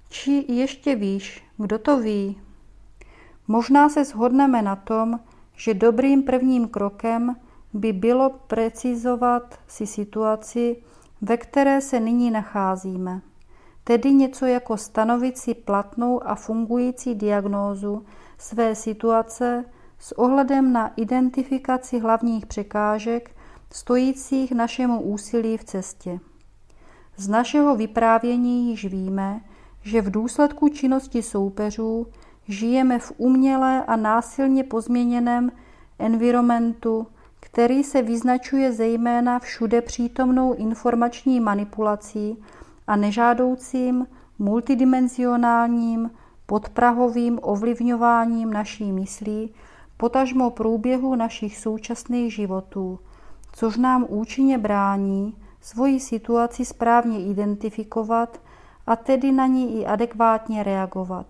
či 0.08 0.44
ještě 0.48 0.96
výš, 0.96 1.44
kdo 1.56 1.78
to 1.78 1.98
ví? 1.98 2.40
Možná 3.48 3.88
se 3.88 4.04
shodneme 4.04 4.62
na 4.62 4.76
tom, 4.76 5.20
že 5.56 5.74
dobrým 5.74 6.22
prvním 6.22 6.68
krokem 6.68 7.37
by 7.72 7.92
bylo 7.92 8.30
precizovat 8.30 9.58
si 9.68 9.87
situaci, 9.87 10.76
ve 11.20 11.37
které 11.37 11.80
se 11.80 12.00
nyní 12.00 12.30
nacházíme, 12.30 13.20
tedy 13.84 14.12
něco 14.12 14.46
jako 14.46 14.76
stanovit 14.76 15.38
si 15.38 15.54
platnou 15.54 16.26
a 16.26 16.34
fungující 16.34 17.14
diagnózu 17.14 18.04
své 18.38 18.74
situace 18.74 19.64
s 19.98 20.18
ohledem 20.18 20.72
na 20.72 20.92
identifikaci 20.96 21.98
hlavních 21.98 22.46
překážek 22.46 23.36
stojících 23.72 24.52
našemu 24.52 25.00
úsilí 25.00 25.56
v 25.56 25.64
cestě. 25.64 26.20
Z 27.16 27.28
našeho 27.28 27.76
vyprávění 27.76 28.70
již 28.70 28.84
víme, 28.84 29.40
že 29.82 30.02
v 30.02 30.10
důsledku 30.10 30.68
činnosti 30.68 31.22
soupeřů 31.22 32.06
žijeme 32.48 32.98
v 32.98 33.12
umělé 33.16 33.84
a 33.84 33.96
násilně 33.96 34.64
pozměněném 34.64 35.52
environmentu, 35.98 37.06
který 37.40 37.84
se 37.84 38.02
vyznačuje 38.02 38.72
zejména 38.72 39.38
všude 39.38 39.82
přítomnou 39.82 40.54
informační 40.54 41.40
manipulací 41.40 42.42
a 42.86 42.96
nežádoucím 42.96 44.06
multidimenzionálním 44.38 46.10
podprahovým 46.46 47.38
ovlivňováním 47.42 48.52
naší 48.52 48.92
myslí, 48.92 49.54
potažmo 49.96 50.50
průběhu 50.50 51.14
našich 51.14 51.58
současných 51.58 52.34
životů, 52.34 52.98
což 53.52 53.76
nám 53.76 54.06
účinně 54.08 54.58
brání 54.58 55.36
svoji 55.60 56.00
situaci 56.00 56.64
správně 56.64 57.24
identifikovat 57.24 58.40
a 58.86 58.96
tedy 58.96 59.32
na 59.32 59.46
ní 59.46 59.80
i 59.80 59.86
adekvátně 59.86 60.62
reagovat. 60.62 61.26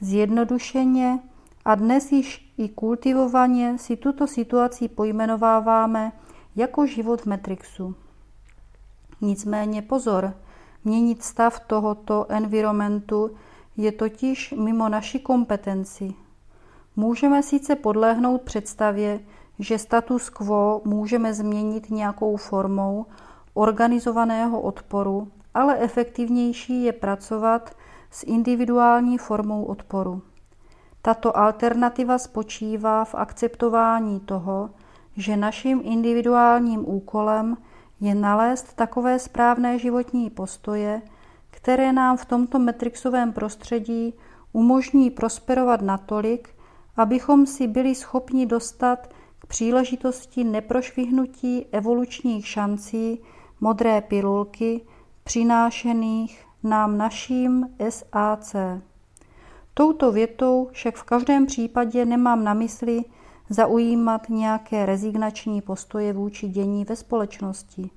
Zjednodušeně 0.00 1.18
a 1.64 1.74
dnes 1.74 2.12
již 2.12 2.52
i 2.58 2.68
kultivovaně 2.68 3.78
si 3.78 3.96
tuto 3.96 4.26
situaci 4.26 4.88
pojmenováváme 4.88 6.12
jako 6.56 6.86
život 6.86 7.20
v 7.20 7.26
Matrixu. 7.26 7.94
Nicméně 9.20 9.82
pozor, 9.82 10.34
měnit 10.84 11.22
stav 11.22 11.60
tohoto 11.60 12.26
environmentu 12.28 13.30
je 13.76 13.92
totiž 13.92 14.54
mimo 14.58 14.88
naši 14.88 15.18
kompetenci. 15.18 16.14
Můžeme 16.96 17.42
sice 17.42 17.76
podlehnout 17.76 18.42
představě, 18.42 19.20
že 19.58 19.78
status 19.78 20.30
quo 20.30 20.80
můžeme 20.84 21.34
změnit 21.34 21.90
nějakou 21.90 22.36
formou 22.36 23.06
organizovaného 23.54 24.60
odporu, 24.60 25.28
ale 25.54 25.78
efektivnější 25.78 26.82
je 26.84 26.92
pracovat 26.92 27.76
s 28.10 28.22
individuální 28.22 29.18
formou 29.18 29.64
odporu. 29.64 30.22
Tato 31.02 31.38
alternativa 31.38 32.18
spočívá 32.18 33.04
v 33.04 33.14
akceptování 33.14 34.20
toho, 34.20 34.70
že 35.16 35.36
naším 35.36 35.80
individuálním 35.84 36.88
úkolem 36.88 37.56
je 38.00 38.14
nalézt 38.14 38.74
takové 38.74 39.18
správné 39.18 39.78
životní 39.78 40.30
postoje, 40.30 41.02
které 41.50 41.92
nám 41.92 42.16
v 42.16 42.24
tomto 42.24 42.58
metrixovém 42.58 43.32
prostředí 43.32 44.14
umožní 44.52 45.10
prosperovat 45.10 45.82
natolik, 45.82 46.48
abychom 46.96 47.46
si 47.46 47.68
byli 47.68 47.94
schopni 47.94 48.46
dostat 48.46 49.08
k 49.38 49.46
příležitosti 49.46 50.44
neprošvihnutí 50.44 51.66
evolučních 51.72 52.46
šancí 52.46 53.20
modré 53.60 54.00
pilulky 54.00 54.80
přinášených 55.24 56.44
nám 56.62 56.98
naším 56.98 57.68
SAC. 57.88 58.56
Touto 59.74 60.12
větou 60.12 60.68
však 60.72 60.96
v 60.96 61.02
každém 61.02 61.46
případě 61.46 62.04
nemám 62.04 62.44
na 62.44 62.54
mysli 62.54 63.04
zaujímat 63.48 64.28
nějaké 64.28 64.86
rezignační 64.86 65.62
postoje 65.62 66.12
vůči 66.12 66.48
dění 66.48 66.84
ve 66.84 66.96
společnosti. 66.96 67.90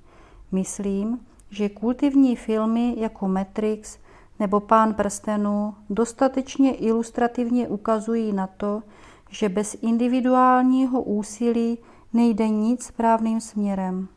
Myslím, 0.52 1.20
že 1.50 1.68
kultivní 1.68 2.36
filmy 2.36 2.94
jako 2.98 3.28
Matrix 3.28 3.98
nebo 4.40 4.60
Pán 4.60 4.94
prstenů 4.94 5.74
dostatečně 5.90 6.74
ilustrativně 6.74 7.68
ukazují 7.68 8.32
na 8.32 8.46
to, 8.46 8.82
že 9.30 9.48
bez 9.48 9.76
individuálního 9.82 11.02
úsilí 11.02 11.78
nejde 12.12 12.48
nic 12.48 12.84
správným 12.84 13.40
směrem, 13.40 14.08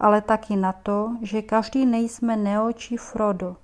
ale 0.00 0.20
taky 0.20 0.56
na 0.56 0.72
to, 0.72 1.10
že 1.22 1.42
každý 1.42 1.86
nejsme 1.86 2.36
Neo 2.36 2.72
či 2.72 2.96
Frodo, 2.96 3.56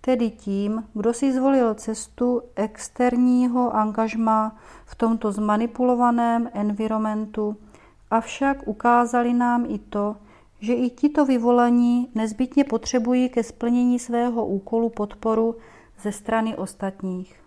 tedy 0.00 0.30
tím, 0.30 0.84
kdo 0.94 1.12
si 1.12 1.32
zvolil 1.32 1.74
cestu 1.74 2.42
externího 2.56 3.74
angažma 3.74 4.56
v 4.84 4.94
tomto 4.94 5.32
zmanipulovaném 5.32 6.50
environmentu, 6.52 7.56
avšak 8.10 8.68
ukázali 8.68 9.32
nám 9.32 9.66
i 9.68 9.78
to, 9.78 10.16
že 10.60 10.74
i 10.74 10.90
tito 10.90 11.24
vyvolení 11.24 12.08
nezbytně 12.14 12.64
potřebují 12.64 13.28
ke 13.28 13.42
splnění 13.42 13.98
svého 13.98 14.46
úkolu 14.46 14.88
podporu 14.88 15.56
ze 16.02 16.12
strany 16.12 16.56
ostatních. 16.56 17.40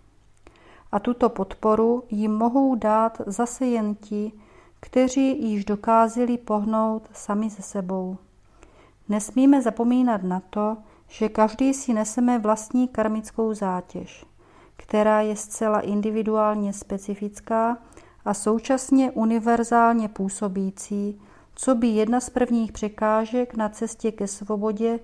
A 0.92 0.98
tuto 0.98 1.28
podporu 1.28 2.02
jim 2.10 2.32
mohou 2.32 2.74
dát 2.74 3.20
zase 3.26 3.66
jen 3.66 3.94
ti, 3.94 4.32
kteří 4.80 5.50
již 5.50 5.64
dokázali 5.64 6.38
pohnout 6.38 7.08
sami 7.12 7.50
ze 7.50 7.62
sebou. 7.62 8.16
Nesmíme 9.08 9.62
zapomínat 9.62 10.22
na 10.22 10.42
to, 10.50 10.76
že 11.16 11.28
každý 11.28 11.74
si 11.74 11.92
neseme 11.92 12.38
vlastní 12.38 12.88
karmickou 12.88 13.54
zátěž, 13.54 14.24
která 14.76 15.20
je 15.20 15.36
zcela 15.36 15.80
individuálně 15.80 16.72
specifická 16.72 17.78
a 18.24 18.34
současně 18.34 19.10
univerzálně 19.10 20.08
působící, 20.08 21.20
co 21.54 21.74
by 21.74 21.86
jedna 21.86 22.20
z 22.20 22.30
prvních 22.30 22.72
překážek 22.72 23.56
na 23.56 23.68
cestě 23.68 24.12
ke 24.12 24.26
svobodě 24.26 25.00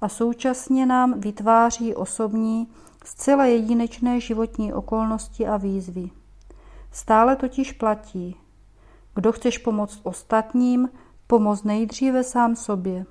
a 0.00 0.08
současně 0.08 0.86
nám 0.86 1.20
vytváří 1.20 1.94
osobní, 1.94 2.68
zcela 3.04 3.44
jedinečné 3.44 4.20
životní 4.20 4.72
okolnosti 4.72 5.46
a 5.46 5.56
výzvy. 5.56 6.10
Stále 6.92 7.36
totiž 7.36 7.72
platí, 7.72 8.36
kdo 9.14 9.32
chceš 9.32 9.58
pomoct 9.58 10.00
ostatním, 10.02 10.88
pomoz 11.26 11.64
nejdříve 11.64 12.24
sám 12.24 12.56
sobě. 12.56 13.06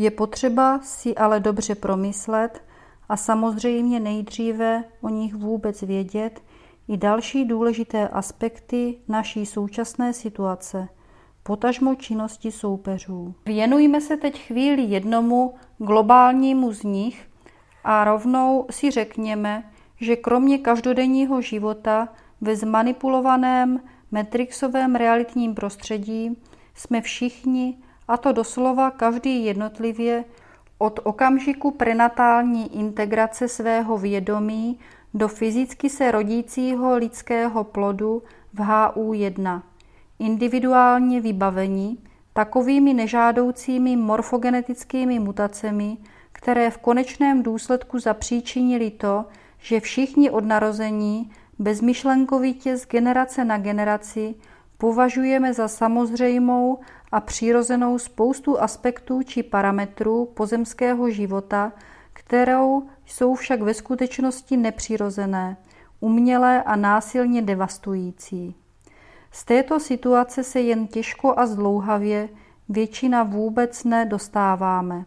Je 0.00 0.10
potřeba 0.10 0.80
si 0.82 1.14
ale 1.14 1.40
dobře 1.40 1.74
promyslet 1.74 2.62
a 3.08 3.16
samozřejmě 3.16 4.00
nejdříve 4.00 4.84
o 5.00 5.08
nich 5.08 5.34
vůbec 5.34 5.82
vědět 5.82 6.42
i 6.88 6.96
další 6.96 7.44
důležité 7.44 8.08
aspekty 8.08 8.98
naší 9.08 9.46
současné 9.46 10.12
situace, 10.12 10.88
potažmo 11.42 11.94
činnosti 11.94 12.52
soupeřů. 12.52 13.34
Věnujme 13.46 14.00
se 14.00 14.16
teď 14.16 14.46
chvíli 14.46 14.82
jednomu 14.82 15.54
globálnímu 15.78 16.72
z 16.72 16.82
nich 16.82 17.28
a 17.84 18.04
rovnou 18.04 18.66
si 18.70 18.90
řekněme, 18.90 19.70
že 20.00 20.16
kromě 20.16 20.58
každodenního 20.58 21.40
života 21.40 22.08
ve 22.40 22.56
zmanipulovaném 22.56 23.80
metrixovém 24.10 24.94
realitním 24.94 25.54
prostředí 25.54 26.38
jsme 26.74 27.00
všichni 27.00 27.76
a 28.08 28.16
to 28.16 28.32
doslova 28.32 28.90
každý 28.90 29.44
jednotlivě 29.44 30.24
od 30.78 31.00
okamžiku 31.02 31.70
prenatální 31.70 32.78
integrace 32.78 33.48
svého 33.48 33.98
vědomí 33.98 34.78
do 35.14 35.28
fyzicky 35.28 35.90
se 35.90 36.10
rodícího 36.10 36.96
lidského 36.96 37.64
plodu 37.64 38.22
v 38.54 38.58
HU1, 38.58 39.62
individuálně 40.18 41.20
vybavení 41.20 41.98
takovými 42.32 42.94
nežádoucími 42.94 43.96
morfogenetickými 43.96 45.18
mutacemi, 45.18 45.96
které 46.32 46.70
v 46.70 46.78
konečném 46.78 47.42
důsledku 47.42 47.98
zapříčinili 47.98 48.90
to, 48.90 49.24
že 49.58 49.80
všichni 49.80 50.30
od 50.30 50.44
narození 50.44 51.30
bezmyšlenkovitě 51.58 52.76
z 52.76 52.86
generace 52.86 53.44
na 53.44 53.58
generaci 53.58 54.34
považujeme 54.78 55.54
za 55.54 55.68
samozřejmou 55.68 56.78
a 57.12 57.20
přirozenou 57.20 57.98
spoustu 57.98 58.60
aspektů 58.60 59.22
či 59.22 59.42
parametrů 59.42 60.26
pozemského 60.26 61.10
života, 61.10 61.72
kterou 62.12 62.82
jsou 63.06 63.34
však 63.34 63.62
ve 63.62 63.74
skutečnosti 63.74 64.56
nepřirozené, 64.56 65.56
umělé 66.00 66.62
a 66.62 66.76
násilně 66.76 67.42
devastující. 67.42 68.54
Z 69.30 69.44
této 69.44 69.80
situace 69.80 70.44
se 70.44 70.60
jen 70.60 70.86
těžko 70.86 71.34
a 71.38 71.46
zdlouhavě 71.46 72.28
většina 72.68 73.22
vůbec 73.22 73.84
nedostáváme. 73.84 75.04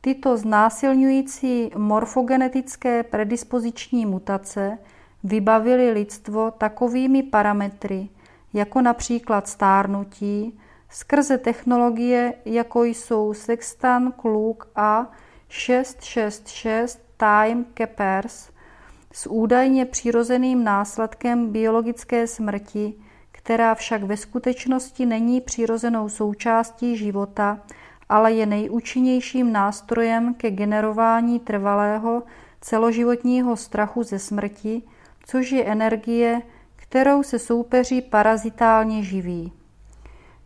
Tyto 0.00 0.36
znásilňující 0.36 1.70
morfogenetické 1.76 3.02
predispoziční 3.02 4.06
mutace 4.06 4.78
vybavily 5.24 5.90
lidstvo 5.90 6.50
takovými 6.50 7.22
parametry, 7.22 8.08
jako 8.52 8.80
například 8.80 9.48
stárnutí, 9.48 10.60
skrze 10.90 11.38
technologie, 11.38 12.34
jako 12.44 12.84
jsou 12.84 13.34
Sextan, 13.34 14.12
Kluk 14.12 14.68
a 14.76 15.10
666 15.48 17.00
Time 17.16 17.64
Keepers, 17.74 18.50
s 19.12 19.30
údajně 19.30 19.86
přirozeným 19.86 20.64
následkem 20.64 21.52
biologické 21.52 22.26
smrti, 22.26 22.94
která 23.32 23.74
však 23.74 24.02
ve 24.02 24.16
skutečnosti 24.16 25.06
není 25.06 25.40
přirozenou 25.40 26.08
součástí 26.08 26.96
života, 26.96 27.60
ale 28.08 28.32
je 28.32 28.46
nejúčinnějším 28.46 29.52
nástrojem 29.52 30.34
ke 30.34 30.50
generování 30.50 31.40
trvalého 31.40 32.22
celoživotního 32.60 33.56
strachu 33.56 34.02
ze 34.02 34.18
smrti, 34.18 34.82
což 35.24 35.50
je 35.50 35.64
energie, 35.64 36.42
kterou 36.90 37.22
se 37.22 37.38
soupeří 37.38 38.02
parazitálně 38.02 39.02
živí. 39.02 39.52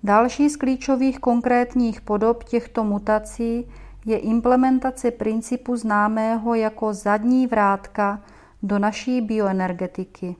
Další 0.02 0.48
z 0.48 0.56
klíčových 0.56 1.18
konkrétních 1.18 2.00
podob 2.00 2.44
těchto 2.44 2.84
mutací 2.84 3.68
je 4.04 4.18
implementace 4.18 5.10
principu 5.10 5.76
známého 5.76 6.54
jako 6.54 6.94
zadní 6.94 7.46
vrátka 7.46 8.22
do 8.62 8.78
naší 8.78 9.20
bioenergetiky. 9.20 10.36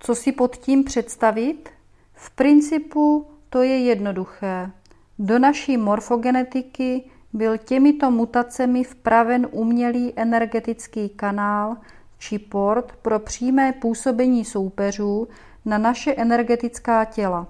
Co 0.00 0.14
si 0.14 0.32
pod 0.32 0.56
tím 0.56 0.84
představit? 0.84 1.68
V 2.14 2.30
principu 2.30 3.26
to 3.48 3.62
je 3.62 3.78
jednoduché. 3.78 4.70
Do 5.18 5.38
naší 5.38 5.76
morfogenetiky 5.76 7.04
byl 7.32 7.58
těmito 7.58 8.10
mutacemi 8.10 8.84
vpraven 8.84 9.48
umělý 9.50 10.12
energetický 10.16 11.08
kanál 11.08 11.76
či 12.18 12.38
port 12.38 12.92
pro 13.02 13.18
přímé 13.18 13.72
působení 13.72 14.44
soupeřů 14.44 15.28
na 15.64 15.78
naše 15.78 16.14
energetická 16.14 17.04
těla. 17.04 17.46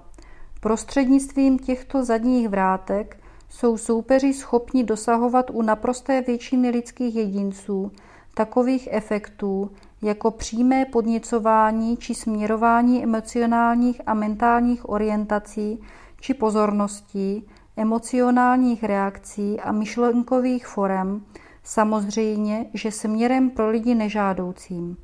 Prostřednictvím 0.59 1.59
těchto 1.59 2.03
zadních 2.05 2.49
vrátek 2.49 3.17
jsou 3.49 3.77
soupeři 3.77 4.33
schopni 4.33 4.83
dosahovat 4.83 5.49
u 5.49 5.61
naprosté 5.61 6.21
většiny 6.21 6.69
lidských 6.69 7.15
jedinců 7.15 7.91
takových 8.33 8.89
efektů, 8.91 9.71
jako 10.01 10.31
přímé 10.31 10.85
podněcování 10.85 11.97
či 11.97 12.15
směrování 12.15 13.03
emocionálních 13.03 14.01
a 14.05 14.13
mentálních 14.13 14.89
orientací 14.89 15.79
či 16.19 16.33
pozorností, 16.33 17.47
emocionálních 17.77 18.83
reakcí 18.83 19.59
a 19.59 19.71
myšlenkových 19.71 20.67
forem, 20.67 21.25
samozřejmě, 21.67 22.65
že 22.73 22.91
směrem 22.91 23.49
pro 23.49 23.69
lidi 23.69 23.95
nežádoucím. 23.95 24.97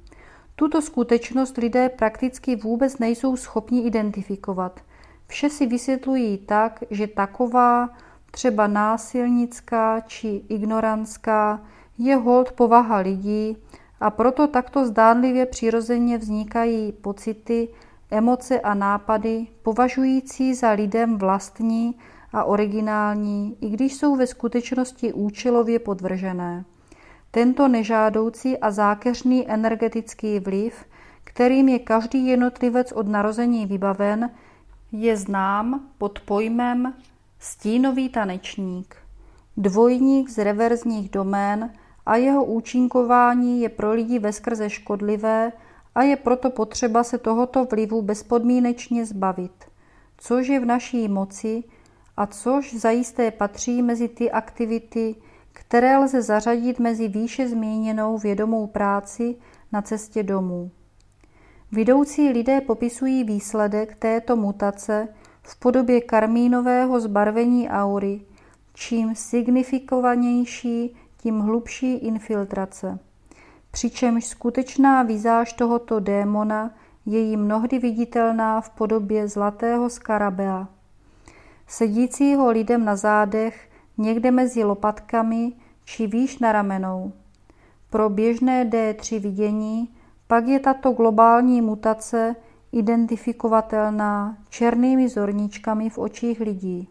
Tuto 0.56 0.82
skutečnost 0.82 1.58
lidé 1.58 1.90
prakticky 1.90 2.56
vůbec 2.56 2.98
nejsou 2.98 3.36
schopni 3.36 3.82
identifikovat. 3.82 4.80
Vše 5.28 5.50
si 5.50 5.66
vysvětlují 5.66 6.38
tak, 6.38 6.84
že 6.90 7.08
taková 7.08 7.90
třeba 8.32 8.68
násilnická 8.68 10.00
či 10.00 10.42
ignorantská 10.50 11.62
je 11.98 12.16
hold 12.16 12.52
povaha 12.52 12.98
lidí 12.98 13.58
a 14.00 14.10
proto 14.10 14.48
takto 14.48 14.86
zdánlivě 14.86 15.46
přirozeně 15.46 16.18
vznikají 16.18 16.92
pocity, 16.92 17.68
emoce 18.12 18.60
a 18.60 18.74
nápady 18.74 19.48
považující 19.64 20.54
za 20.54 20.72
lidem 20.72 21.18
vlastní 21.18 21.96
a 22.34 22.44
originální, 22.44 23.58
i 23.62 23.70
když 23.70 23.96
jsou 23.96 24.16
ve 24.16 24.28
skutečnosti 24.28 25.14
účelově 25.14 25.80
podvržené. 25.80 26.66
Tento 27.32 27.68
nežádoucí 27.68 28.58
a 28.58 28.72
zákeřný 28.72 29.52
energetický 29.52 30.40
vliv, 30.40 30.86
kterým 31.24 31.70
je 31.70 31.80
každý 31.80 32.28
jednotlivec 32.28 32.92
od 32.92 33.08
narození 33.08 33.66
vybaven, 33.66 34.30
je 34.92 35.18
znám 35.18 35.88
pod 35.98 36.20
pojmem 36.20 36.94
stínový 37.40 38.10
tanečník, 38.10 38.96
dvojník 39.58 40.30
z 40.30 40.44
reverzních 40.44 41.10
domén 41.10 41.74
a 42.06 42.16
jeho 42.16 42.46
účinkování 42.46 43.62
je 43.62 43.70
pro 43.70 43.94
lidi 43.94 44.20
veskrze 44.20 44.70
škodlivé 44.70 45.52
a 45.96 46.04
je 46.04 46.16
proto 46.16 46.50
potřeba 46.50 47.04
se 47.04 47.18
tohoto 47.18 47.66
vlivu 47.66 48.02
bezpodmínečně 48.02 49.06
zbavit, 49.06 49.66
což 50.18 50.48
je 50.48 50.60
v 50.60 50.66
naší 50.66 51.08
moci 51.08 51.64
a 52.18 52.26
což 52.26 52.74
zajisté 52.74 53.32
patří 53.32 53.82
mezi 53.82 54.08
ty 54.08 54.32
aktivity, 54.32 55.16
které 55.54 55.98
lze 55.98 56.22
zařadit 56.22 56.80
mezi 56.80 57.08
výše 57.08 57.50
zmíněnou 57.50 58.18
vědomou 58.18 58.68
práci 58.68 59.36
na 59.72 59.82
cestě 59.82 60.24
domů. 60.24 60.72
Vidoucí 61.72 62.30
lidé 62.30 62.62
popisují 62.62 63.24
výsledek 63.24 63.96
této 63.96 64.36
mutace 64.36 65.08
v 65.42 65.60
podobě 65.60 66.02
karmínového 66.02 67.00
zbarvení 67.00 67.70
aury, 67.70 68.22
čím 68.74 69.16
signifikovanější, 69.16 70.96
tím 71.18 71.40
hlubší 71.40 71.94
infiltrace. 71.94 73.00
Přičemž 73.72 74.26
skutečná 74.26 75.04
vizáž 75.04 75.54
tohoto 75.54 76.00
démona 76.00 76.74
je 77.06 77.20
jí 77.20 77.38
mnohdy 77.38 77.80
viditelná 77.80 78.62
v 78.62 78.70
podobě 78.70 79.28
zlatého 79.28 79.90
skarabea. 79.90 80.68
Sedícího 81.68 82.52
lidem 82.52 82.86
na 82.86 82.96
zádech, 82.96 83.70
někde 83.98 84.32
mezi 84.32 84.64
lopatkami 84.64 85.52
či 85.86 86.08
výš 86.08 86.40
na 86.40 86.52
ramenou. 86.52 87.12
Pro 87.90 88.10
běžné 88.10 88.66
D3 88.66 89.20
vidění 89.20 89.90
pak 90.28 90.48
je 90.48 90.60
tato 90.60 90.92
globální 90.92 91.62
mutace 91.62 92.36
identifikovatelná 92.72 94.38
černými 94.50 95.10
zorničkami 95.10 95.90
v 95.90 95.98
očích 95.98 96.40
lidí. 96.40 96.90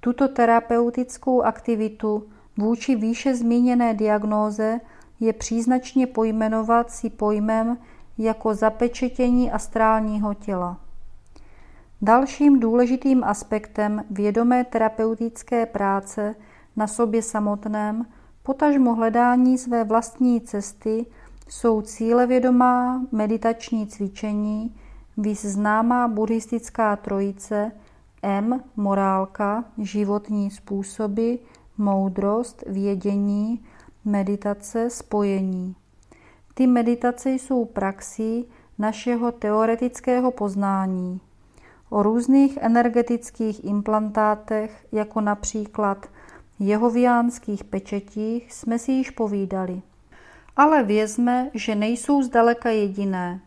Tuto 0.00 0.28
terapeutickou 0.28 1.42
aktivitu 1.42 2.28
vůči 2.56 2.96
výše 2.96 3.34
zmíněné 3.34 3.94
diagnóze 3.94 4.80
je 5.20 5.32
příznačně 5.32 6.06
pojmenovat 6.06 6.90
si 6.90 7.10
pojmem 7.10 7.78
jako 8.18 8.54
zapečetění 8.54 9.52
astrálního 9.52 10.34
těla. 10.34 10.80
Dalším 12.02 12.60
důležitým 12.60 13.24
aspektem 13.24 14.04
vědomé 14.10 14.64
terapeutické 14.64 15.66
práce 15.66 16.34
na 16.76 16.86
sobě 16.86 17.22
samotném, 17.22 18.06
potažmo 18.42 18.94
hledání 18.94 19.58
své 19.58 19.84
vlastní 19.84 20.40
cesty, 20.40 21.06
jsou 21.48 21.82
cílevědomá 21.82 23.06
meditační 23.12 23.86
cvičení, 23.86 24.76
víc 25.16 25.44
známá 25.44 26.08
buddhistická 26.08 26.96
trojice 26.96 27.72
M, 28.22 28.64
morálka, 28.76 29.64
životní 29.78 30.50
způsoby, 30.50 31.34
moudrost, 31.78 32.64
vědění, 32.66 33.64
meditace, 34.04 34.90
spojení. 34.90 35.76
Ty 36.54 36.66
meditace 36.66 37.30
jsou 37.30 37.64
praxí 37.64 38.48
našeho 38.78 39.32
teoretického 39.32 40.30
poznání. 40.30 41.20
O 41.92 42.02
různých 42.02 42.58
energetických 42.60 43.64
implantátech, 43.64 44.86
jako 44.92 45.20
například 45.20 46.06
jehoviánských 46.58 47.64
pečetích, 47.64 48.52
jsme 48.52 48.78
si 48.78 48.92
již 48.92 49.10
povídali. 49.10 49.82
Ale 50.56 50.82
vězme, 50.82 51.50
že 51.54 51.74
nejsou 51.74 52.22
zdaleka 52.22 52.70
jediné. 52.70 53.40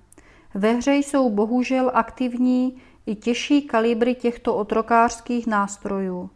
Ve 0.53 0.73
hře 0.73 0.95
jsou 0.95 1.29
bohužel 1.29 1.91
aktivní 1.93 2.77
i 3.05 3.15
těžší 3.15 3.61
kalibry 3.61 4.15
těchto 4.15 4.55
otrokářských 4.55 5.47
nástrojů. 5.47 6.29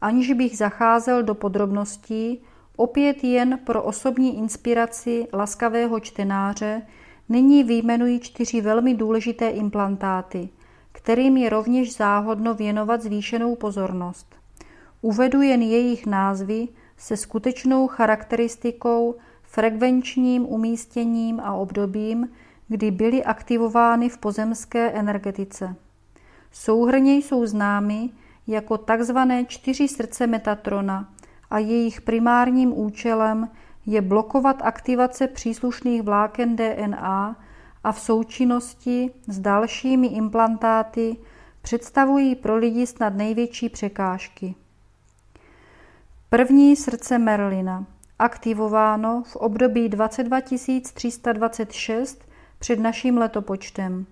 Aniž 0.00 0.32
bych 0.32 0.56
zacházel 0.56 1.22
do 1.22 1.34
podrobností, 1.34 2.42
opět 2.76 3.24
jen 3.24 3.58
pro 3.64 3.82
osobní 3.82 4.38
inspiraci 4.38 5.26
laskavého 5.32 6.00
čtenáře, 6.00 6.82
nyní 7.28 7.64
vyjmenuji 7.64 8.20
čtyři 8.20 8.60
velmi 8.60 8.94
důležité 8.94 9.48
implantáty, 9.48 10.48
kterým 11.04 11.36
je 11.36 11.50
rovněž 11.50 11.96
záhodno 11.96 12.54
věnovat 12.54 13.02
zvýšenou 13.02 13.56
pozornost. 13.56 14.34
Uvedu 15.02 15.42
jen 15.42 15.62
jejich 15.62 16.06
názvy, 16.06 16.68
se 16.96 17.16
skutečnou 17.16 17.86
charakteristikou, 17.86 19.14
frekvenčním 19.42 20.46
umístěním 20.46 21.40
a 21.40 21.52
obdobím, 21.52 22.28
kdy 22.68 22.90
byly 22.90 23.24
aktivovány 23.24 24.08
v 24.08 24.18
pozemské 24.18 24.90
energetice. 24.90 25.76
Souhrně 26.52 27.14
jsou 27.14 27.46
známy 27.46 28.10
jako 28.46 28.78
takzvané 28.78 29.44
čtyři 29.44 29.88
srdce 29.88 30.26
Metatrona 30.26 31.08
a 31.50 31.58
jejich 31.58 32.00
primárním 32.00 32.78
účelem 32.78 33.48
je 33.86 34.02
blokovat 34.02 34.62
aktivace 34.62 35.28
příslušných 35.28 36.02
vláken 36.02 36.56
DNA 36.56 37.36
a 37.84 37.92
v 37.92 38.00
součinnosti 38.00 39.10
s 39.26 39.38
dalšími 39.38 40.06
implantáty 40.06 41.16
představují 41.62 42.34
pro 42.34 42.56
lidi 42.56 42.86
snad 42.86 43.14
největší 43.14 43.68
překážky. 43.68 44.54
První 46.28 46.76
srdce 46.76 47.18
Merlina, 47.18 47.86
aktivováno 48.18 49.22
v 49.26 49.36
období 49.36 49.88
22 49.88 50.40
326 50.94 52.28
před 52.58 52.78
naším 52.78 53.18
letopočtem. 53.18 54.06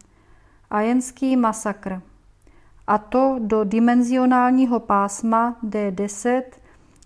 Ajenský 0.70 1.36
masakr. 1.36 2.02
A 2.86 2.98
to 2.98 3.36
do 3.38 3.64
dimenzionálního 3.64 4.80
pásma 4.80 5.56
D10 5.64 6.42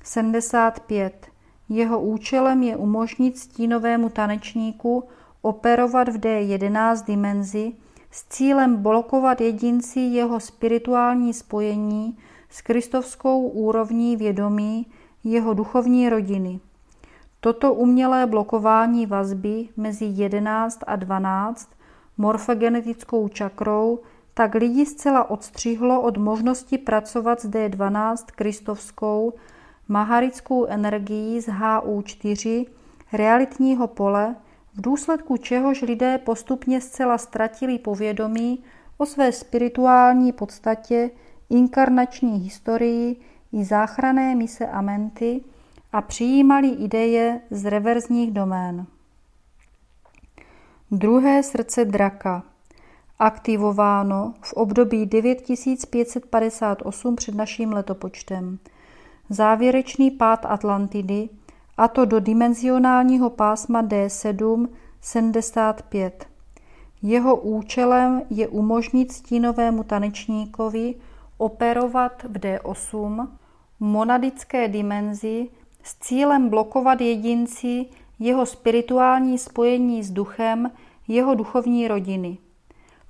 75. 0.02 1.26
Jeho 1.68 2.00
účelem 2.00 2.62
je 2.62 2.76
umožnit 2.76 3.38
stínovému 3.38 4.08
tanečníku 4.08 5.08
operovat 5.46 6.08
v 6.08 6.18
D11 6.18 7.04
dimenzi 7.04 7.72
s 8.10 8.24
cílem 8.28 8.76
blokovat 8.76 9.40
jedinci 9.40 10.00
jeho 10.00 10.40
spirituální 10.40 11.34
spojení 11.34 12.18
s 12.50 12.60
kristovskou 12.60 13.48
úrovní 13.48 14.16
vědomí 14.16 14.86
jeho 15.24 15.54
duchovní 15.54 16.08
rodiny. 16.08 16.60
Toto 17.40 17.74
umělé 17.74 18.26
blokování 18.26 19.06
vazby 19.06 19.68
mezi 19.76 20.04
11 20.04 20.80
a 20.86 20.96
12 20.96 21.70
morfogenetickou 22.18 23.28
čakrou 23.28 23.98
tak 24.34 24.54
lidi 24.54 24.86
zcela 24.86 25.30
odstřihlo 25.30 26.02
od 26.02 26.16
možnosti 26.16 26.78
pracovat 26.78 27.40
s 27.40 27.48
D12 27.48 28.16
kristovskou 28.36 29.32
maharickou 29.88 30.66
energií 30.66 31.40
z 31.40 31.48
HU4 31.48 32.66
realitního 33.12 33.86
pole, 33.86 34.36
v 34.76 34.80
důsledku 34.80 35.36
čehož 35.36 35.82
lidé 35.82 36.18
postupně 36.18 36.80
zcela 36.80 37.18
ztratili 37.18 37.78
povědomí 37.78 38.64
o 38.98 39.06
své 39.06 39.32
spirituální 39.32 40.32
podstatě, 40.32 41.10
inkarnační 41.50 42.38
historii 42.38 43.16
i 43.52 43.64
záchrané 43.64 44.34
mise 44.34 44.66
Amenty 44.66 45.40
a 45.92 46.02
přijímali 46.02 46.68
ideje 46.68 47.40
z 47.50 47.64
reverzních 47.64 48.32
domén. 48.32 48.86
Druhé 50.90 51.42
srdce 51.42 51.84
draka 51.84 52.42
aktivováno 53.18 54.34
v 54.40 54.52
období 54.52 55.06
9558 55.06 57.16
před 57.16 57.34
naším 57.34 57.72
letopočtem. 57.72 58.58
Závěrečný 59.30 60.10
pád 60.10 60.46
Atlantidy, 60.46 61.28
a 61.76 61.88
to 61.88 62.04
do 62.04 62.20
dimenzionálního 62.20 63.30
pásma 63.30 63.82
D7 63.82 64.68
75. 65.00 66.26
Jeho 67.02 67.36
účelem 67.36 68.22
je 68.30 68.48
umožnit 68.48 69.12
stínovému 69.12 69.82
tanečníkovi 69.82 70.94
operovat 71.38 72.22
v 72.22 72.32
D8 72.32 73.28
monadické 73.80 74.68
dimenzi 74.68 75.48
s 75.82 75.98
cílem 75.98 76.48
blokovat 76.48 77.00
jedinci 77.00 77.86
jeho 78.18 78.46
spirituální 78.46 79.38
spojení 79.38 80.02
s 80.02 80.10
duchem 80.10 80.70
jeho 81.08 81.34
duchovní 81.34 81.88
rodiny. 81.88 82.38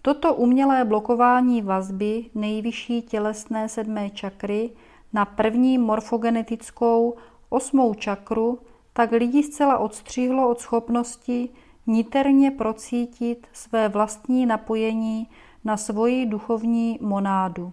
Toto 0.03 0.35
umělé 0.35 0.85
blokování 0.85 1.63
vazby 1.63 2.25
nejvyšší 2.35 3.03
tělesné 3.03 3.69
sedmé 3.69 4.11
čakry 4.11 4.71
na 5.13 5.25
první 5.25 5.79
morfogenetickou 5.79 7.15
osmou 7.49 7.95
čakru 7.95 8.59
tak 8.93 9.13
lidi 9.13 9.43
zcela 9.43 9.79
odstřihlo 9.79 10.51
od 10.51 10.61
schopnosti 10.61 11.49
niterně 11.87 12.51
procítit 12.51 13.47
své 13.53 13.89
vlastní 13.89 14.47
napojení 14.47 15.29
na 15.65 15.77
svoji 15.77 16.27
duchovní 16.27 16.99
monádu, 17.03 17.73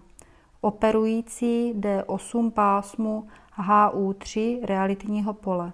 operující 0.60 1.74
D8 1.74 2.50
pásmu 2.50 3.28
HU3 3.58 4.58
realitního 4.62 5.34
pole. 5.34 5.72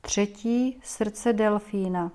Třetí 0.00 0.80
srdce 0.82 1.32
delfína. 1.32 2.12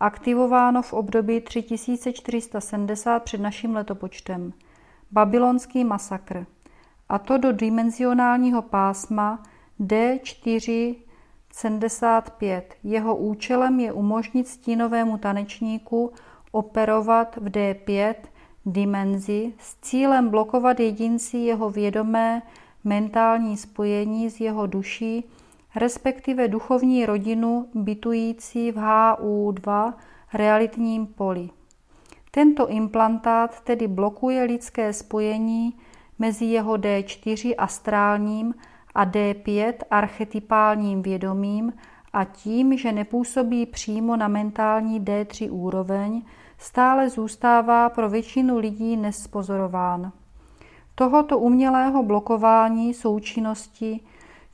Aktivováno 0.00 0.82
v 0.82 0.92
období 0.92 1.40
3470 1.40 3.22
před 3.22 3.40
naším 3.40 3.74
letopočtem. 3.74 4.52
Babylonský 5.10 5.84
masakr. 5.84 6.46
A 7.08 7.18
to 7.18 7.38
do 7.38 7.52
dimenzionálního 7.52 8.62
pásma 8.62 9.42
D4 9.80 10.96
75. 11.52 12.74
Jeho 12.84 13.16
účelem 13.16 13.80
je 13.80 13.92
umožnit 13.92 14.48
stínovému 14.48 15.18
tanečníku 15.18 16.12
operovat 16.52 17.36
v 17.36 17.50
D5 17.50 18.14
dimenzi 18.66 19.52
s 19.58 19.76
cílem 19.80 20.28
blokovat 20.28 20.80
jedinci 20.80 21.36
jeho 21.36 21.70
vědomé 21.70 22.42
mentální 22.84 23.56
spojení 23.56 24.30
s 24.30 24.40
jeho 24.40 24.66
duší, 24.66 25.24
respektive 25.76 26.48
duchovní 26.48 27.06
rodinu 27.06 27.66
bytující 27.74 28.72
v 28.72 28.76
HU2 28.76 29.92
realitním 30.34 31.06
poli. 31.06 31.50
Tento 32.30 32.68
implantát 32.68 33.60
tedy 33.60 33.88
blokuje 33.88 34.44
lidské 34.44 34.92
spojení 34.92 35.76
mezi 36.18 36.44
jeho 36.44 36.74
D4 36.74 37.54
astrálním 37.58 38.54
a 38.94 39.06
D5 39.06 39.74
archetypálním 39.90 41.02
vědomím 41.02 41.72
a 42.12 42.24
tím, 42.24 42.78
že 42.78 42.92
nepůsobí 42.92 43.66
přímo 43.66 44.16
na 44.16 44.28
mentální 44.28 45.00
D3 45.00 45.48
úroveň, 45.52 46.22
stále 46.58 47.10
zůstává 47.10 47.88
pro 47.88 48.10
většinu 48.10 48.58
lidí 48.58 48.96
nespozorován. 48.96 50.12
Tohoto 50.94 51.38
umělého 51.38 52.02
blokování 52.02 52.94
součinnosti 52.94 54.00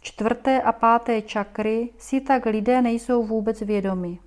čtvrté 0.01 0.63
a 0.63 0.73
páté 0.73 1.23
čakry 1.23 1.91
si 1.99 2.21
tak 2.21 2.47
lidé 2.47 2.83
nejsou 2.83 3.27
vůbec 3.27 3.61
vědomi. 3.61 4.19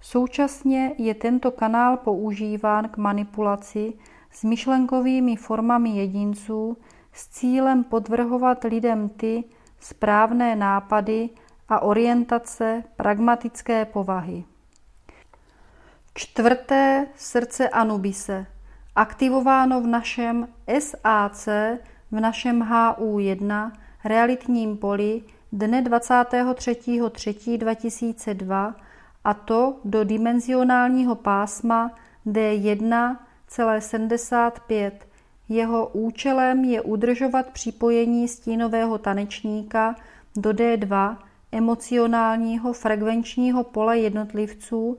Současně 0.00 0.94
je 0.98 1.14
tento 1.14 1.50
kanál 1.50 1.96
používán 1.96 2.88
k 2.88 2.96
manipulaci 2.96 3.92
s 4.30 4.44
myšlenkovými 4.44 5.36
formami 5.36 5.90
jedinců 5.90 6.76
s 7.14 7.28
cílem 7.28 7.84
podvrhovat 7.84 8.64
lidem 8.64 9.08
ty 9.08 9.44
správné 9.80 10.56
nápady 10.56 11.30
a 11.68 11.80
orientace 11.80 12.82
pragmatické 12.96 13.84
povahy. 13.84 14.44
Čtvrté 16.14 17.06
srdce 17.16 17.68
Anubise, 17.68 18.46
aktivováno 18.96 19.80
v 19.80 19.86
našem 19.86 20.48
SAC, 20.78 21.48
v 22.10 22.20
našem 22.20 22.62
HU1, 22.62 23.72
realitním 24.04 24.76
poli 24.76 25.22
dne 25.52 25.82
23.3.2002 25.82 28.74
a 29.24 29.34
to 29.34 29.80
do 29.84 30.04
dimenzionálního 30.04 31.14
pásma 31.14 31.90
D1,75. 32.26 34.92
Jeho 35.48 35.86
účelem 35.86 36.64
je 36.64 36.82
udržovat 36.82 37.46
připojení 37.46 38.28
stínového 38.28 38.98
tanečníka 38.98 39.96
do 40.36 40.50
D2 40.50 41.16
emocionálního 41.52 42.72
frekvenčního 42.72 43.64
pole 43.64 43.98
jednotlivců 43.98 44.98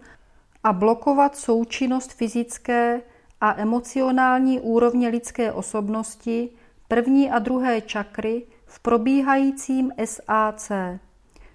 a 0.63 0.73
blokovat 0.73 1.35
součinnost 1.35 2.13
fyzické 2.13 3.01
a 3.41 3.61
emocionální 3.61 4.59
úrovně 4.59 5.07
lidské 5.07 5.51
osobnosti 5.51 6.49
první 6.87 7.31
a 7.31 7.39
druhé 7.39 7.81
čakry 7.81 8.43
v 8.65 8.79
probíhajícím 8.79 9.91
SAC. 10.05 10.71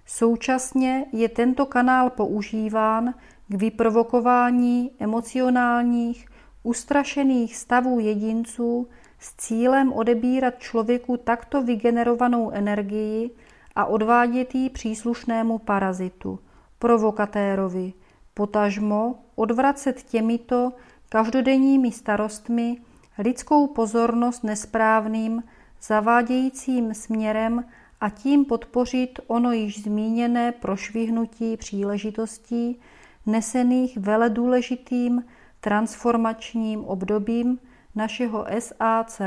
Současně 0.07 1.07
je 1.13 1.29
tento 1.29 1.67
kanál 1.67 2.11
používán 2.11 3.15
k 3.49 3.55
vyprovokování 3.55 4.91
emocionálních, 4.99 6.30
ustrašených 6.63 7.57
stavů 7.57 8.01
jedinců 8.01 8.89
s 9.19 9.35
cílem 9.37 9.93
odebírat 9.93 10.59
člověku 10.59 11.17
takto 11.17 11.63
vygenerovanou 11.63 12.51
energii 12.51 13.31
a 13.77 13.85
odvádět 13.85 14.55
ji 14.55 14.71
příslušnému 14.71 15.59
parazitu, 15.59 16.39
provokatérovi, 16.79 17.93
potažmo 18.35 19.19
odvracet 19.35 20.03
těmito 20.03 20.73
každodenními 21.09 21.93
starostmi 21.93 22.77
lidskou 23.19 23.67
pozornost 23.67 24.45
nesprávným, 24.45 25.43
zavádějícím 25.83 26.95
směrem 26.95 27.65
a 28.01 28.11
tím 28.11 28.45
podpořit 28.45 29.19
ono 29.27 29.53
již 29.53 29.83
zmíněné 29.83 30.53
prošvihnutí 30.53 31.57
příležitostí 31.57 32.81
nesených 33.27 33.99
veledůležitým 33.99 35.25
transformačním 35.61 36.85
obdobím 36.85 37.59
našeho 37.95 38.47
SAC. 38.59 39.21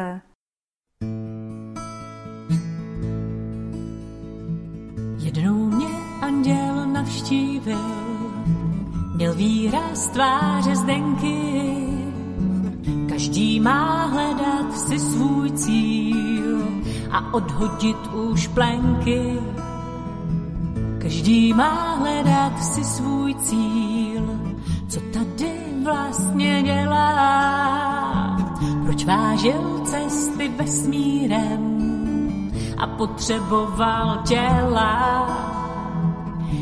Jednou 5.17 5.55
mě 5.55 5.87
anděl 6.21 6.85
navštívil, 6.87 7.77
měl 9.15 9.33
výraz 9.33 10.07
tváře 10.07 10.75
zdenky. 10.75 11.73
Každý 13.09 13.59
má 13.59 14.05
hledat 14.05 14.77
si 14.77 14.99
svůj 14.99 15.51
cíl 15.51 16.67
a 17.11 17.33
odhodit 17.33 18.07
už 18.13 18.47
plenky. 18.47 19.39
Každý 21.01 21.53
má 21.53 21.95
hledat 21.95 22.63
si 22.63 22.83
svůj 22.83 23.35
cíl, 23.35 24.39
co 24.89 24.99
tady 24.99 25.32
vlastně 25.83 26.63
dělá. 26.63 28.37
Proč 28.85 29.05
vážil 29.05 29.81
cesty 29.85 30.51
vesmírem 30.57 31.83
a 32.77 32.87
potřeboval 32.87 34.21
těla? 34.27 35.27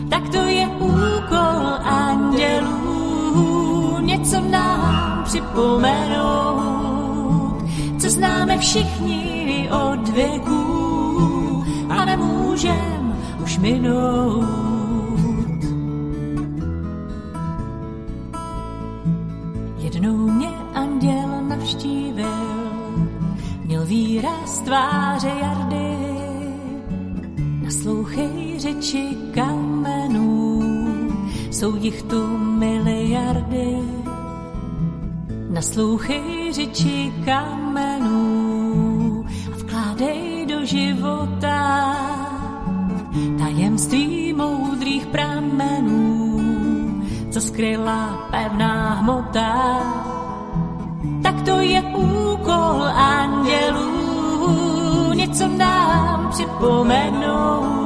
Tak 0.09 0.29
to 0.29 0.37
je 0.37 0.67
úkol 0.67 1.79
andělů, 1.83 3.37
něco 3.99 4.41
nám 4.41 5.23
připomenout, 5.23 6.83
co 8.01 8.09
známe 8.09 8.57
všichni 8.57 9.69
od 9.71 10.09
věků 10.09 11.63
a 11.89 12.05
nemůžem 12.05 13.15
už 13.43 13.57
minout. 13.57 14.70
Tváře 24.71 25.31
jardy, 25.41 25.97
naslouchej 27.63 28.59
řeči 28.59 29.17
kamenů, 29.35 30.61
jsou 31.51 31.75
jich 31.75 32.03
tu 32.03 32.37
miliardy. 32.37 33.77
Naslouchej 35.49 36.53
řeči 36.53 37.13
kamenů 37.25 39.25
a 39.53 39.57
vkládej 39.57 40.45
do 40.45 40.65
života 40.65 41.95
tajemství 43.37 44.33
moudrých 44.33 45.05
pramenů, 45.05 46.39
co 47.31 47.41
skryla 47.41 48.27
pevná 48.31 48.93
hmota. 48.93 49.81
Tak 51.23 51.41
to 51.41 51.59
je 51.59 51.81
úkol 51.81 52.83
andělů, 52.95 53.90
něco 55.31 55.47
nám 55.47 56.29
připomenout, 56.29 57.81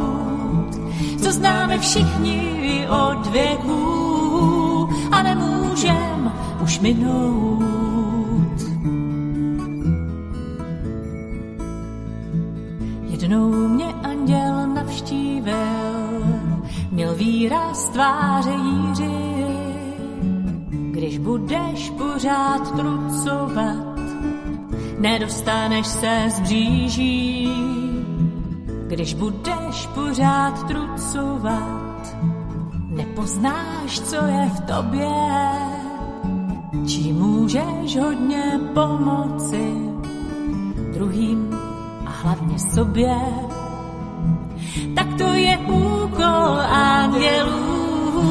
co 1.23 1.31
známe 1.31 1.79
všichni 1.79 2.87
od 2.89 3.27
věků 3.27 4.89
a 5.11 5.23
nemůžem 5.23 6.31
už 6.63 6.79
minout. 6.79 7.65
Jednou 13.09 13.49
mě 13.49 13.85
anděl 13.85 14.67
navštívil, 14.67 15.55
měl 16.91 17.15
výraz 17.15 17.89
tváře 17.89 18.51
jíři. 18.51 19.45
Když 20.91 21.17
budeš 21.17 21.89
pořád 21.89 22.75
trucovat, 22.75 23.84
nedostaneš 25.05 25.87
se 25.87 26.25
z 26.29 26.39
bříží. 26.39 27.49
Když 28.87 29.13
budeš 29.13 29.87
pořád 29.93 30.67
trucovat, 30.67 32.15
nepoznáš, 32.89 33.99
co 33.99 34.15
je 34.15 34.49
v 34.55 34.59
tobě. 34.59 35.09
Čím 36.87 37.15
můžeš 37.15 37.97
hodně 37.97 38.59
pomoci 38.73 39.73
druhým 40.93 41.59
a 42.05 42.09
hlavně 42.09 42.59
sobě. 42.59 43.15
Tak 44.95 45.07
to 45.17 45.33
je 45.33 45.57
úkol 45.57 46.59
andělů, 46.71 48.23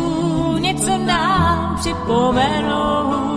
něco 0.59 0.99
nám 0.99 1.77
připomenout, 1.77 3.34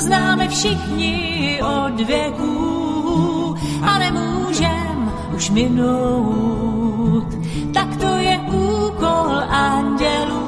známe 0.00 0.48
všichni 0.48 1.60
od 1.62 2.00
věků 2.00 3.54
a 3.82 3.98
nemůžem 3.98 5.12
už 5.34 5.50
minout. 5.50 7.26
Tak 7.74 7.96
to 7.96 8.06
je 8.06 8.38
úkol 8.38 9.42
andělů, 9.48 10.46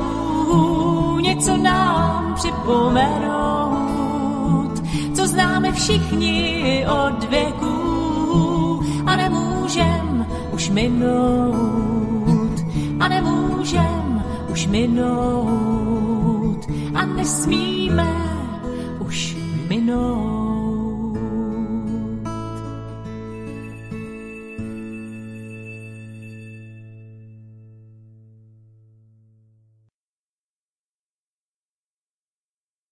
něco 1.19 1.57
nám 1.57 2.35
připomenout, 2.35 3.63
co 5.15 5.27
známe 5.27 5.73
všichni 5.73 6.87
od 6.89 7.25
věků 7.31 8.83
a 9.07 9.17
nemůžem 9.17 10.27
už 10.53 10.71
minout. 10.71 12.65
A 13.01 13.09
nemůžem 13.09 14.25
už 14.49 14.67
minout. 14.67 16.13
A 16.95 17.05
nesmíme 17.07 18.22
už 19.93 19.99
minout. 19.99 20.32